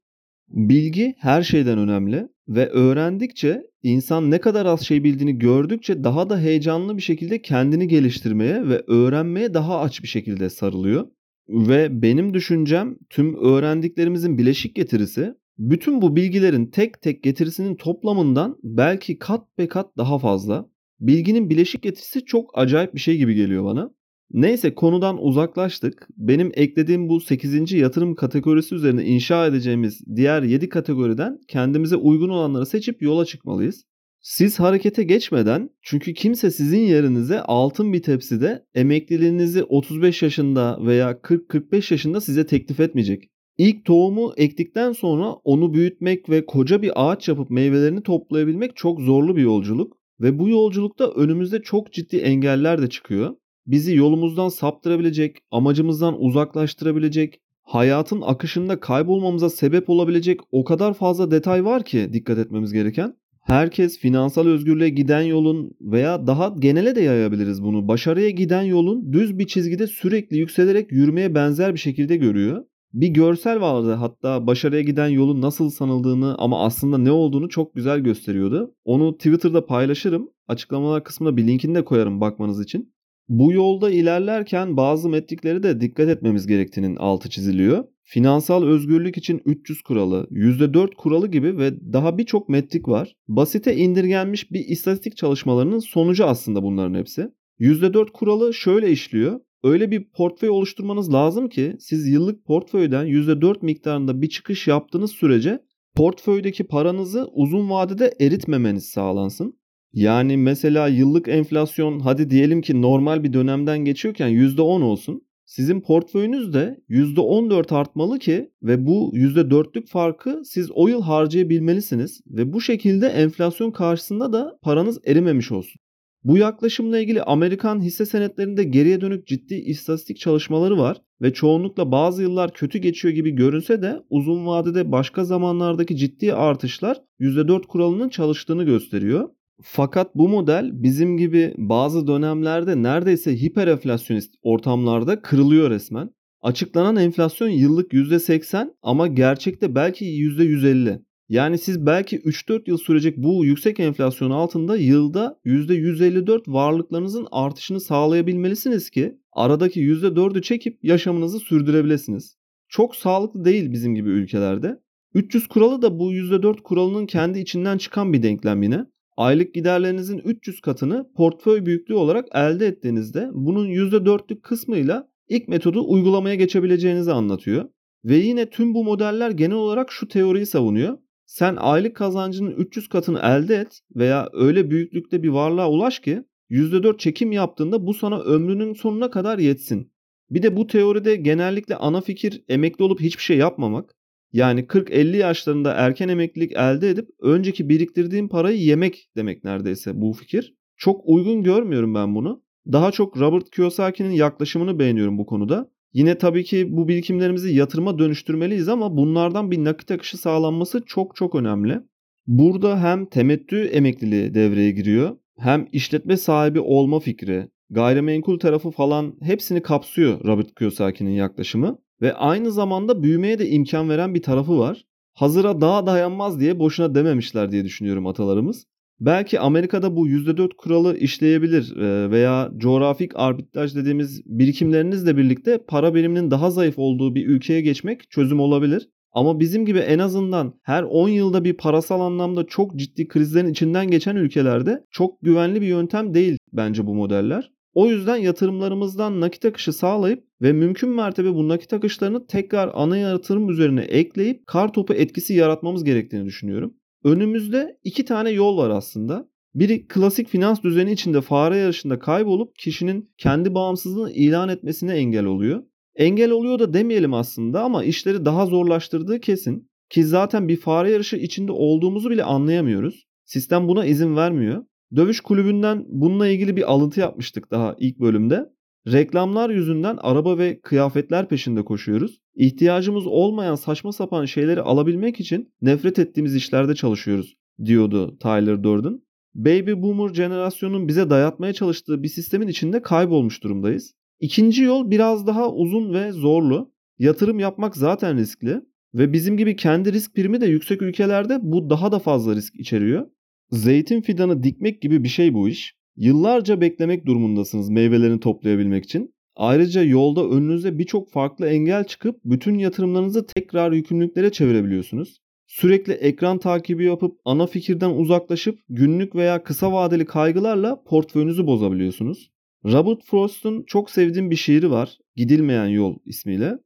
Bilgi 0.49 1.15
her 1.19 1.43
şeyden 1.43 1.79
önemli 1.79 2.29
ve 2.49 2.69
öğrendikçe 2.69 3.63
insan 3.83 4.31
ne 4.31 4.41
kadar 4.41 4.67
az 4.67 4.81
şey 4.81 5.05
bildiğini 5.05 5.39
gördükçe 5.39 6.05
daha 6.05 6.31
da 6.31 6.39
heyecanlı 6.39 6.97
bir 6.97 7.03
şekilde 7.03 7.43
kendini 7.43 7.89
geliştirmeye 7.89 8.69
ve 8.69 8.83
öğrenmeye 8.87 9.55
daha 9.55 9.81
aç 9.81 10.03
bir 10.03 10.09
şekilde 10.09 10.51
sarılıyor. 10.51 11.07
Ve 11.51 12.03
benim 12.03 12.35
düşüncem 12.35 12.97
tüm 13.11 13.35
öğrendiklerimizin 13.45 14.39
bileşik 14.39 14.75
getirisi 14.75 15.35
bütün 15.59 16.03
bu 16.03 16.17
bilgilerin 16.17 16.67
tek 16.67 17.03
tek 17.03 17.23
getirisinin 17.23 17.77
toplamından 17.77 18.59
belki 18.63 19.19
kat 19.19 19.59
be 19.59 19.69
kat 19.69 19.97
daha 19.97 20.19
fazla. 20.19 20.71
Bilginin 21.01 21.51
bileşik 21.51 21.83
getirisi 21.83 22.25
çok 22.25 22.59
acayip 22.59 22.95
bir 22.95 23.01
şey 23.01 23.17
gibi 23.17 23.35
geliyor 23.35 23.65
bana. 23.65 23.91
Neyse 24.33 24.75
konudan 24.75 25.25
uzaklaştık. 25.25 26.09
Benim 26.17 26.53
eklediğim 26.55 27.09
bu 27.09 27.21
8. 27.21 27.73
yatırım 27.73 28.15
kategorisi 28.15 28.75
üzerine 28.75 29.05
inşa 29.05 29.47
edeceğimiz 29.47 30.01
diğer 30.17 30.43
7 30.43 30.69
kategoriden 30.69 31.39
kendimize 31.49 31.97
uygun 31.97 32.29
olanları 32.29 32.67
seçip 32.67 33.03
yola 33.03 33.25
çıkmalıyız. 33.25 33.85
Siz 34.23 34.61
harekete 34.61 35.03
geçmeden 35.03 35.71
çünkü 35.83 36.15
kimse 36.15 36.51
sizin 36.51 36.81
yerinize 36.81 37.41
altın 37.41 37.93
bir 37.93 38.03
tepside 38.03 38.67
emekliliğinizi 38.75 39.65
35 39.65 40.23
yaşında 40.23 40.79
veya 40.87 41.13
40-45 41.13 41.95
yaşında 41.95 42.21
size 42.21 42.47
teklif 42.47 42.81
etmeyecek. 42.81 43.31
İlk 43.59 43.85
tohumu 43.85 44.33
ektikten 44.37 44.93
sonra 44.93 45.33
onu 45.33 45.75
büyütmek 45.75 46.31
ve 46.31 46.47
koca 46.47 46.83
bir 46.83 46.93
ağaç 46.95 47.29
yapıp 47.29 47.51
meyvelerini 47.51 48.03
toplayabilmek 48.03 48.77
çok 48.77 49.01
zorlu 49.01 49.37
bir 49.37 49.43
yolculuk 49.43 49.97
ve 50.21 50.39
bu 50.39 50.49
yolculukta 50.49 51.11
önümüzde 51.11 51.63
çok 51.63 51.93
ciddi 51.93 52.17
engeller 52.17 52.83
de 52.83 52.89
çıkıyor. 52.89 53.35
Bizi 53.67 53.97
yolumuzdan 53.97 54.49
saptırabilecek, 54.49 55.39
amacımızdan 55.51 56.23
uzaklaştırabilecek, 56.23 57.41
hayatın 57.63 58.21
akışında 58.21 58.81
kaybolmamıza 58.81 59.51
sebep 59.51 59.91
olabilecek 59.91 60.41
o 60.53 60.65
kadar 60.65 60.95
fazla 60.95 61.31
detay 61.31 61.65
var 61.65 61.85
ki 61.85 62.11
dikkat 62.13 62.39
etmemiz 62.39 62.73
gereken. 62.73 63.20
Herkes 63.51 63.99
finansal 63.99 64.47
özgürlüğe 64.47 64.89
giden 64.89 65.23
yolun 65.23 65.77
veya 65.81 66.27
daha 66.27 66.55
genele 66.59 66.95
de 66.95 67.01
yayabiliriz 67.01 67.63
bunu. 67.63 67.89
Başarıya 67.89 68.31
giden 68.31 68.63
yolun 68.63 69.13
düz 69.13 69.39
bir 69.39 69.47
çizgide 69.47 69.87
sürekli 69.87 70.37
yükselerek 70.37 70.93
yürümeye 70.93 71.35
benzer 71.35 71.75
bir 71.75 71.79
şekilde 71.79 72.17
görüyor. 72.17 72.65
Bir 72.93 73.09
görsel 73.09 73.61
vardı 73.61 73.93
hatta 73.93 74.47
başarıya 74.47 74.83
giden 74.83 75.09
yolun 75.09 75.43
nasıl 75.43 75.71
sanıldığını 75.71 76.35
ama 76.39 76.65
aslında 76.65 76.99
ne 76.99 77.11
olduğunu 77.11 77.49
çok 77.49 77.75
güzel 77.75 78.01
gösteriyordu. 78.01 78.75
Onu 78.85 79.17
Twitter'da 79.17 79.67
paylaşırım. 79.67 80.29
Açıklamalar 80.49 81.05
kısmına 81.05 81.37
bir 81.37 81.47
linkini 81.47 81.75
de 81.75 81.85
koyarım 81.85 82.21
bakmanız 82.21 82.61
için. 82.65 82.93
Bu 83.29 83.53
yolda 83.53 83.91
ilerlerken 83.91 84.77
bazı 84.77 85.09
metriklere 85.09 85.63
de 85.63 85.81
dikkat 85.81 86.09
etmemiz 86.09 86.47
gerektiğinin 86.47 86.97
altı 86.97 87.31
çiziliyor. 87.31 87.85
Finansal 88.13 88.65
özgürlük 88.65 89.17
için 89.17 89.43
300 89.45 89.83
kuralı, 89.83 90.27
%4 90.31 90.95
kuralı 90.95 91.29
gibi 91.29 91.59
ve 91.59 91.93
daha 91.93 92.19
birçok 92.19 92.49
metrik 92.49 92.89
var. 92.89 93.15
Basite 93.29 93.77
indirgenmiş 93.77 94.53
bir 94.53 94.61
istatistik 94.61 95.17
çalışmalarının 95.17 95.79
sonucu 95.79 96.25
aslında 96.25 96.63
bunların 96.63 96.95
hepsi. 96.95 97.31
%4 97.59 98.13
kuralı 98.13 98.55
şöyle 98.55 98.91
işliyor. 98.91 99.41
Öyle 99.65 99.91
bir 99.91 100.11
portföy 100.11 100.49
oluşturmanız 100.49 101.13
lazım 101.13 101.49
ki 101.49 101.77
siz 101.79 102.09
yıllık 102.09 102.45
portföyden 102.45 103.07
%4 103.07 103.63
miktarında 103.63 104.23
bir 104.23 104.29
çıkış 104.29 104.67
yaptığınız 104.69 105.11
sürece 105.11 105.63
portföydeki 105.97 106.65
paranızı 106.65 107.27
uzun 107.33 107.71
vadede 107.71 108.15
eritmemeniz 108.21 108.85
sağlansın. 108.85 109.61
Yani 109.93 110.37
mesela 110.37 110.89
yıllık 110.89 111.29
enflasyon 111.29 112.01
hadi 112.01 112.31
diyelim 112.31 112.61
ki 112.61 112.83
normal 112.83 113.25
bir 113.25 113.33
dönemden 113.33 113.79
geçiyorken 113.79 114.29
%10 114.29 114.83
olsun. 114.83 115.23
Sizin 115.51 115.81
portföyünüz 115.81 116.53
de 116.53 116.81
%14 116.89 117.75
artmalı 117.75 118.19
ki 118.19 118.51
ve 118.63 118.87
bu 118.87 119.13
%4'lük 119.15 119.87
farkı 119.87 120.43
siz 120.45 120.71
o 120.71 120.89
yıl 120.89 121.03
harcayabilmelisiniz 121.03 122.21
ve 122.27 122.53
bu 122.53 122.61
şekilde 122.61 123.07
enflasyon 123.07 123.71
karşısında 123.71 124.33
da 124.33 124.59
paranız 124.63 125.01
erimemiş 125.07 125.53
olsun. 125.53 125.81
Bu 126.25 126.39
yaklaşımla 126.39 126.99
ilgili 126.99 127.23
Amerikan 127.23 127.83
hisse 127.83 128.07
senetlerinde 128.07 128.65
geriye 128.65 129.01
dönük 129.01 129.27
ciddi 129.27 129.55
istatistik 129.55 130.19
çalışmaları 130.19 130.79
var 130.79 130.97
ve 131.23 131.33
çoğunlukla 131.33 131.93
bazı 131.93 132.23
yıllar 132.23 132.53
kötü 132.53 132.79
geçiyor 132.79 133.15
gibi 133.15 133.31
görünse 133.31 133.83
de 133.83 134.01
uzun 134.11 134.47
vadede 134.47 134.93
başka 134.93 135.25
zamanlardaki 135.25 135.97
ciddi 135.97 136.35
artışlar 136.35 137.01
%4 137.21 137.67
kuralının 137.67 138.09
çalıştığını 138.09 138.65
gösteriyor. 138.65 139.29
Fakat 139.63 140.15
bu 140.15 140.29
model 140.29 140.71
bizim 140.73 141.17
gibi 141.17 141.55
bazı 141.59 142.07
dönemlerde 142.07 142.83
neredeyse 142.83 143.37
hiperenflasyonist 143.37 144.35
ortamlarda 144.43 145.23
kırılıyor 145.23 145.71
resmen. 145.71 146.11
Açıklanan 146.43 146.97
enflasyon 146.97 147.49
yıllık 147.49 147.93
%80 147.93 148.75
ama 148.83 149.07
gerçekte 149.07 149.75
belki 149.75 150.05
%150. 150.05 151.03
Yani 151.29 151.59
siz 151.59 151.87
belki 151.87 152.19
3-4 152.19 152.63
yıl 152.67 152.79
sürecek 152.79 153.17
bu 153.17 153.45
yüksek 153.45 153.81
enflasyon 153.81 154.31
altında 154.31 154.77
yılda 154.77 155.41
%154 155.45 156.53
varlıklarınızın 156.53 157.27
artışını 157.31 157.81
sağlayabilmelisiniz 157.81 158.91
ki 158.91 159.19
aradaki 159.33 159.81
%4'ü 159.81 160.43
çekip 160.43 160.85
yaşamınızı 160.85 161.39
sürdürebilirsiniz. 161.39 162.37
Çok 162.69 162.97
sağlıklı 162.97 163.45
değil 163.45 163.73
bizim 163.73 163.95
gibi 163.95 164.09
ülkelerde. 164.09 164.81
300 165.15 165.49
kuralı 165.49 165.83
da 165.83 165.99
bu 165.99 166.13
%4 166.13 166.63
kuralının 166.63 167.07
kendi 167.07 167.39
içinden 167.39 167.79
çıkan 167.79 168.13
bir 168.13 168.23
denklem 168.23 168.63
yine. 168.63 168.87
Aylık 169.21 169.55
giderlerinizin 169.55 170.19
300 170.19 170.61
katını 170.61 171.13
portföy 171.17 171.67
büyüklüğü 171.67 171.95
olarak 171.95 172.29
elde 172.35 172.67
ettiğinizde 172.67 173.29
bunun 173.33 173.69
%4'lük 173.69 174.43
kısmıyla 174.43 175.09
ilk 175.29 175.49
metodu 175.49 175.85
uygulamaya 175.89 176.35
geçebileceğinizi 176.35 177.13
anlatıyor. 177.13 177.69
Ve 178.05 178.17
yine 178.17 178.51
tüm 178.51 178.75
bu 178.75 178.85
modeller 178.85 179.31
genel 179.31 179.57
olarak 179.57 179.93
şu 179.93 180.09
teoriyi 180.09 180.47
savunuyor. 180.47 180.99
Sen 181.27 181.57
aylık 181.57 181.97
kazancının 181.97 182.51
300 182.51 182.89
katını 182.89 183.19
elde 183.19 183.57
et 183.57 183.81
veya 183.97 184.29
öyle 184.33 184.71
büyüklükte 184.71 185.23
bir 185.23 185.29
varlığa 185.29 185.71
ulaş 185.71 185.99
ki 185.99 186.25
%4 186.51 186.99
çekim 186.99 187.33
yaptığında 187.33 187.87
bu 187.87 187.95
sana 187.95 188.21
ömrünün 188.21 188.73
sonuna 188.73 189.11
kadar 189.11 189.39
yetsin. 189.39 189.93
Bir 190.31 190.43
de 190.43 190.57
bu 190.57 190.67
teoride 190.67 191.17
genellikle 191.17 191.77
ana 191.77 192.01
fikir 192.01 192.45
emekli 192.49 192.85
olup 192.85 193.01
hiçbir 193.01 193.23
şey 193.23 193.37
yapmamak. 193.37 193.97
Yani 194.33 194.61
40-50 194.67 195.17
yaşlarında 195.17 195.73
erken 195.73 196.09
emeklilik 196.09 196.53
elde 196.53 196.91
edip 196.91 197.09
önceki 197.21 197.69
biriktirdiğin 197.69 198.29
parayı 198.29 198.59
yemek 198.59 199.11
demek 199.17 199.45
neredeyse 199.45 200.01
bu 200.01 200.13
fikir. 200.13 200.55
Çok 200.77 201.01
uygun 201.05 201.43
görmüyorum 201.43 201.95
ben 201.95 202.15
bunu. 202.15 202.43
Daha 202.73 202.91
çok 202.91 203.21
Robert 203.21 203.51
Kiyosaki'nin 203.51 204.11
yaklaşımını 204.11 204.79
beğeniyorum 204.79 205.19
bu 205.19 205.27
konuda. 205.27 205.71
Yine 205.93 206.19
tabii 206.19 206.45
ki 206.45 206.67
bu 206.71 206.89
birikimlerimizi 206.89 207.55
yatırıma 207.55 207.99
dönüştürmeliyiz 207.99 208.69
ama 208.69 208.97
bunlardan 208.97 209.51
bir 209.51 209.65
nakit 209.65 209.91
akışı 209.91 210.19
sağlanması 210.19 210.83
çok 210.87 211.17
çok 211.17 211.35
önemli. 211.35 211.81
Burada 212.27 212.83
hem 212.83 213.07
temettü 213.07 213.65
emekliliği 213.65 214.35
devreye 214.35 214.71
giriyor 214.71 215.17
hem 215.39 215.69
işletme 215.73 216.17
sahibi 216.17 216.61
olma 216.61 217.01
fikri, 217.01 217.49
gayrimenkul 217.71 218.39
tarafı 218.39 218.71
falan 218.71 219.17
hepsini 219.23 219.63
kapsıyor 219.63 220.25
Robert 220.25 220.55
Kiyosaki'nin 220.55 221.11
yaklaşımı. 221.11 221.79
Ve 222.03 222.15
aynı 222.15 222.53
zamanda 222.53 223.03
büyümeye 223.03 223.39
de 223.39 223.49
imkan 223.49 223.89
veren 223.89 224.15
bir 224.15 224.23
tarafı 224.23 224.59
var. 224.59 224.85
Hazıra 225.15 225.61
daha 225.61 225.87
dayanmaz 225.87 226.41
diye 226.41 226.59
boşuna 226.59 226.95
dememişler 226.95 227.53
diye 227.53 227.65
düşünüyorum 227.65 228.07
atalarımız. 228.07 228.67
Belki 229.01 229.41
Amerika'da 229.41 229.97
bu 229.97 230.09
%4 230.09 230.57
kuralı 230.57 230.97
işleyebilir 230.97 231.77
veya 232.11 232.51
coğrafik 232.57 233.13
arbitraj 233.15 233.77
dediğimiz 233.77 234.23
birikimlerinizle 234.27 235.17
birlikte 235.17 235.65
para 235.69 235.95
biriminin 235.95 236.31
daha 236.31 236.51
zayıf 236.51 236.79
olduğu 236.79 237.15
bir 237.15 237.27
ülkeye 237.27 237.61
geçmek 237.61 238.11
çözüm 238.11 238.41
olabilir. 238.41 238.89
Ama 239.13 239.41
bizim 239.41 239.67
gibi 239.67 239.79
en 239.79 239.99
azından 239.99 240.55
her 240.63 240.83
10 240.83 241.09
yılda 241.09 241.45
bir 241.45 241.53
parasal 241.57 242.01
anlamda 242.01 242.47
çok 242.47 242.77
ciddi 242.77 243.09
krizlerin 243.09 243.51
içinden 243.51 243.91
geçen 243.91 244.17
ülkelerde 244.17 244.85
çok 244.91 245.23
güvenli 245.23 245.61
bir 245.61 245.67
yöntem 245.67 246.15
değil 246.15 246.39
bence 246.53 246.87
bu 246.87 246.95
modeller. 246.95 247.51
O 247.75 247.87
yüzden 247.87 248.17
yatırımlarımızdan 248.17 249.21
nakit 249.21 249.45
akışı 249.45 249.73
sağlayıp 249.73 250.25
ve 250.43 250.53
mümkün 250.53 250.91
mertebe 250.91 251.35
bu 251.35 251.49
nakit 251.49 251.73
akışlarını 251.73 252.27
tekrar 252.27 252.71
ana 252.75 252.97
yatırım 252.97 253.51
üzerine 253.51 253.81
ekleyip 253.81 254.47
kar 254.47 254.73
topu 254.73 254.95
etkisi 254.95 255.35
yaratmamız 255.35 255.85
gerektiğini 255.85 256.25
düşünüyorum. 256.25 256.75
Önümüzde 257.05 257.79
iki 257.85 258.05
tane 258.05 258.31
yol 258.31 258.57
var 258.57 258.71
aslında. 258.71 259.31
Biri 259.55 259.87
klasik 259.89 260.29
finans 260.29 260.63
düzeni 260.63 260.93
içinde 260.93 261.21
fare 261.21 261.57
yarışında 261.57 261.99
kaybolup 261.99 262.57
kişinin 262.57 263.11
kendi 263.19 263.55
bağımsızlığını 263.55 264.13
ilan 264.13 264.49
etmesine 264.49 264.95
engel 264.95 265.25
oluyor. 265.25 265.63
Engel 265.95 266.31
oluyor 266.31 266.59
da 266.59 266.75
demeyelim 266.75 267.15
aslında 267.15 267.63
ama 267.63 267.85
işleri 267.85 268.25
daha 268.25 268.47
zorlaştırdığı 268.47 269.21
kesin. 269.21 269.71
Ki 269.91 270.05
zaten 270.05 270.49
bir 270.49 270.57
fare 270.57 270.91
yarışı 270.91 271.17
içinde 271.17 271.53
olduğumuzu 271.53 272.11
bile 272.11 272.25
anlayamıyoruz. 272.25 273.07
Sistem 273.25 273.69
buna 273.69 273.87
izin 273.87 274.17
vermiyor. 274.17 274.65
Dövüş 274.97 275.21
kulübünden 275.21 275.85
bununla 275.89 276.29
ilgili 276.29 276.57
bir 276.57 276.73
alıntı 276.73 277.01
yapmıştık 277.01 277.51
daha 277.51 277.77
ilk 277.79 278.01
bölümde. 278.01 278.47
Reklamlar 278.87 279.51
yüzünden 279.51 279.97
araba 280.01 280.39
ve 280.39 280.61
kıyafetler 280.61 281.29
peşinde 281.29 281.65
koşuyoruz. 281.65 282.21
İhtiyacımız 282.35 283.07
olmayan 283.07 283.55
saçma 283.55 283.93
sapan 283.93 284.25
şeyleri 284.25 284.61
alabilmek 284.61 285.21
için 285.21 285.53
nefret 285.63 285.99
ettiğimiz 285.99 286.35
işlerde 286.35 286.75
çalışıyoruz 286.75 287.37
diyordu 287.65 288.19
Tyler 288.19 288.63
Durden. 288.63 289.01
Baby 289.35 289.73
Boomer 289.73 290.15
jenerasyonun 290.15 290.89
bize 290.89 291.11
dayatmaya 291.11 291.53
çalıştığı 291.53 292.03
bir 292.03 292.09
sistemin 292.09 292.49
içinde 292.49 292.83
kaybolmuş 292.83 293.43
durumdayız. 293.43 293.95
İkinci 294.21 294.63
yol 294.63 294.91
biraz 294.91 295.27
daha 295.27 295.53
uzun 295.53 295.95
ve 295.95 296.13
zorlu. 296.13 296.73
Yatırım 296.99 297.39
yapmak 297.39 297.77
zaten 297.77 298.19
riskli 298.19 298.61
ve 298.95 299.13
bizim 299.13 299.37
gibi 299.37 299.57
kendi 299.57 299.93
risk 299.93 300.15
primi 300.15 300.41
de 300.41 300.47
yüksek 300.47 300.83
ülkelerde 300.83 301.39
bu 301.43 301.71
daha 301.71 301.93
da 301.93 301.99
fazla 301.99 302.35
risk 302.35 302.57
içeriyor. 302.57 303.07
Zeytin 303.53 304.01
fidanı 304.01 304.43
dikmek 304.43 304.83
gibi 304.83 305.05
bir 305.05 305.09
şey 305.09 305.35
bu 305.35 305.49
iş. 305.49 305.75
Yıllarca 305.97 306.61
beklemek 306.61 307.07
durumundasınız 307.07 307.71
meyvelerini 307.71 308.21
toplayabilmek 308.21 308.85
için. 308.85 309.15
Ayrıca 309.37 309.83
yolda 309.83 310.29
önünüze 310.29 310.79
birçok 310.79 311.11
farklı 311.11 311.47
engel 311.47 311.85
çıkıp 311.85 312.21
bütün 312.25 312.59
yatırımlarınızı 312.59 313.27
tekrar 313.27 313.73
yükümlülüklere 313.73 314.33
çevirebiliyorsunuz. 314.33 315.21
Sürekli 315.47 315.93
ekran 315.93 316.39
takibi 316.39 316.85
yapıp 316.85 317.19
ana 317.25 317.47
fikirden 317.47 317.91
uzaklaşıp 317.91 318.59
günlük 318.69 319.15
veya 319.15 319.43
kısa 319.43 319.73
vadeli 319.73 320.05
kaygılarla 320.05 320.83
portföyünüzü 320.83 321.47
bozabiliyorsunuz. 321.47 322.31
Robert 322.65 323.05
Frost'un 323.05 323.65
çok 323.67 323.91
sevdiğim 323.91 324.31
bir 324.31 324.37
şiiri 324.37 324.71
var. 324.71 324.99
Gidilmeyen 325.17 325.67
Yol 325.67 325.97
ismiyle. 326.07 326.59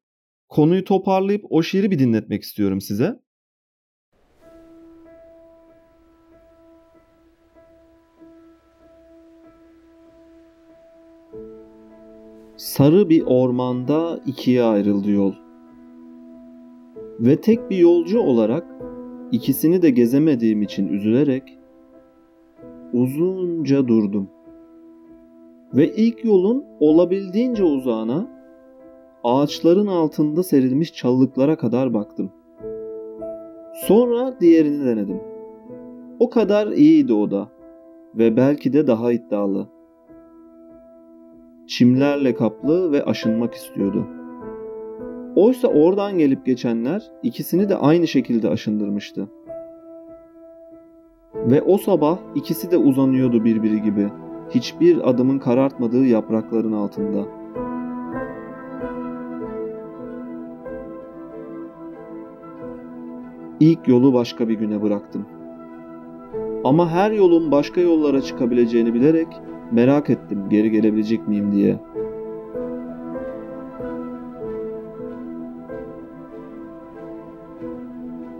Konuyu 0.49 0.85
toparlayıp 0.85 1.45
o 1.51 1.62
şiiri 1.62 1.91
bir 1.91 1.99
dinletmek 1.99 2.43
istiyorum 2.43 2.80
size. 2.80 3.24
Sarı 12.77 13.09
bir 13.09 13.22
ormanda 13.27 14.20
ikiye 14.27 14.62
ayrıldı 14.62 15.11
yol. 15.11 15.33
Ve 17.20 17.41
tek 17.41 17.70
bir 17.70 17.77
yolcu 17.77 18.20
olarak 18.20 18.66
ikisini 19.33 19.83
de 19.83 19.91
gezemediğim 19.91 20.62
için 20.62 20.89
üzülerek 20.89 21.59
uzunca 22.93 23.89
durdum. 23.89 24.29
Ve 25.75 25.95
ilk 25.95 26.25
yolun 26.25 26.64
olabildiğince 26.81 27.64
uzağına 27.64 28.29
ağaçların 29.25 29.87
altında 29.87 30.43
serilmiş 30.43 30.93
çalılıklara 30.93 31.57
kadar 31.57 31.95
baktım. 31.95 32.33
Sonra 33.75 34.41
diğerini 34.41 34.87
denedim. 34.87 35.20
O 36.18 36.31
kadar 36.31 36.66
iyiydi 36.66 37.12
o 37.12 37.31
da 37.31 37.49
ve 38.14 38.37
belki 38.37 38.72
de 38.72 38.87
daha 38.87 39.12
iddialı. 39.12 39.74
Çimlerle 41.67 42.35
kaplı 42.35 42.93
ve 42.93 43.05
aşınmak 43.05 43.55
istiyordu. 43.55 44.07
Oysa 45.37 45.69
oradan 45.69 46.19
gelip 46.19 46.47
geçenler 46.47 47.12
ikisini 47.23 47.69
de 47.69 47.77
aynı 47.77 48.07
şekilde 48.07 48.49
aşındırmıştı. 48.49 49.29
Ve 51.35 51.62
o 51.62 51.79
sabah 51.79 52.19
ikisi 52.35 52.71
de 52.71 52.77
uzanıyordu 52.77 53.45
birbiri 53.45 53.83
gibi. 53.83 54.09
Hiçbir 54.51 55.11
adımın 55.11 55.39
karartmadığı 55.39 56.07
yaprakların 56.07 56.73
altında. 56.73 57.25
İlk 63.61 63.89
yolu 63.89 64.15
başka 64.15 64.49
bir 64.49 64.55
güne 64.55 64.83
bıraktım. 64.83 65.27
Ama 66.65 66.91
her 66.91 67.11
yolun 67.11 67.51
başka 67.51 67.81
yollara 67.81 68.21
çıkabileceğini 68.21 68.95
bilerek 68.95 69.29
merak 69.75 70.11
ettim 70.11 70.49
geri 70.51 70.70
gelebilecek 70.70 71.29
miyim 71.29 71.53
diye. 71.53 71.79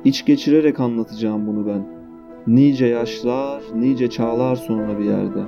İç 0.05 0.25
geçirerek 0.25 0.81
anlatacağım 0.81 1.47
bunu 1.47 1.67
ben. 1.67 1.87
Nice 2.47 2.87
yaşlar, 2.87 3.63
nice 3.75 4.11
çağlar 4.11 4.57
sonra 4.57 4.99
bir 4.99 5.05
yerde. 5.05 5.43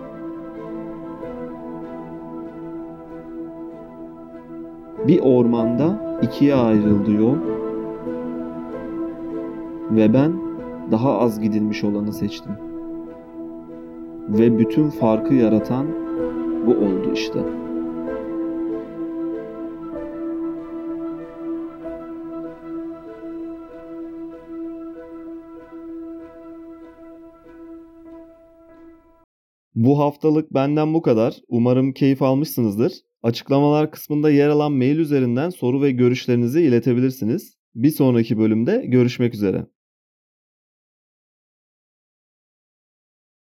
Bir 5.09 5.21
ormanda 5.21 6.19
ikiye 6.23 6.55
ayrıldı 6.55 7.11
yol 7.13 7.37
ve 9.91 10.15
ben 10.15 10.33
daha 10.91 11.19
az 11.19 11.41
gidilmiş 11.41 11.85
olanı 11.85 12.13
seçtim. 12.13 12.66
Ve 14.29 14.59
bütün 14.59 14.91
farkı 14.91 15.35
yaratan 15.35 15.87
bu 16.67 16.71
oldu 16.71 17.13
işte. 17.15 17.39
Bu 29.75 29.99
haftalık 29.99 30.55
benden 30.55 30.95
bu 30.95 31.03
kadar. 31.03 31.37
Umarım 31.49 31.93
keyif 31.93 32.23
almışsınızdır. 32.23 32.93
Açıklamalar 33.23 33.91
kısmında 33.91 34.31
yer 34.31 34.49
alan 34.49 34.73
mail 34.73 34.99
üzerinden 34.99 35.51
soru 35.51 35.83
ve 35.83 35.91
görüşlerinizi 35.91 36.63
iletebilirsiniz. 36.63 37.57
Bir 37.75 37.91
sonraki 37.91 38.39
bölümde 38.39 38.85
görüşmek 38.87 39.35
üzere. 39.35 39.67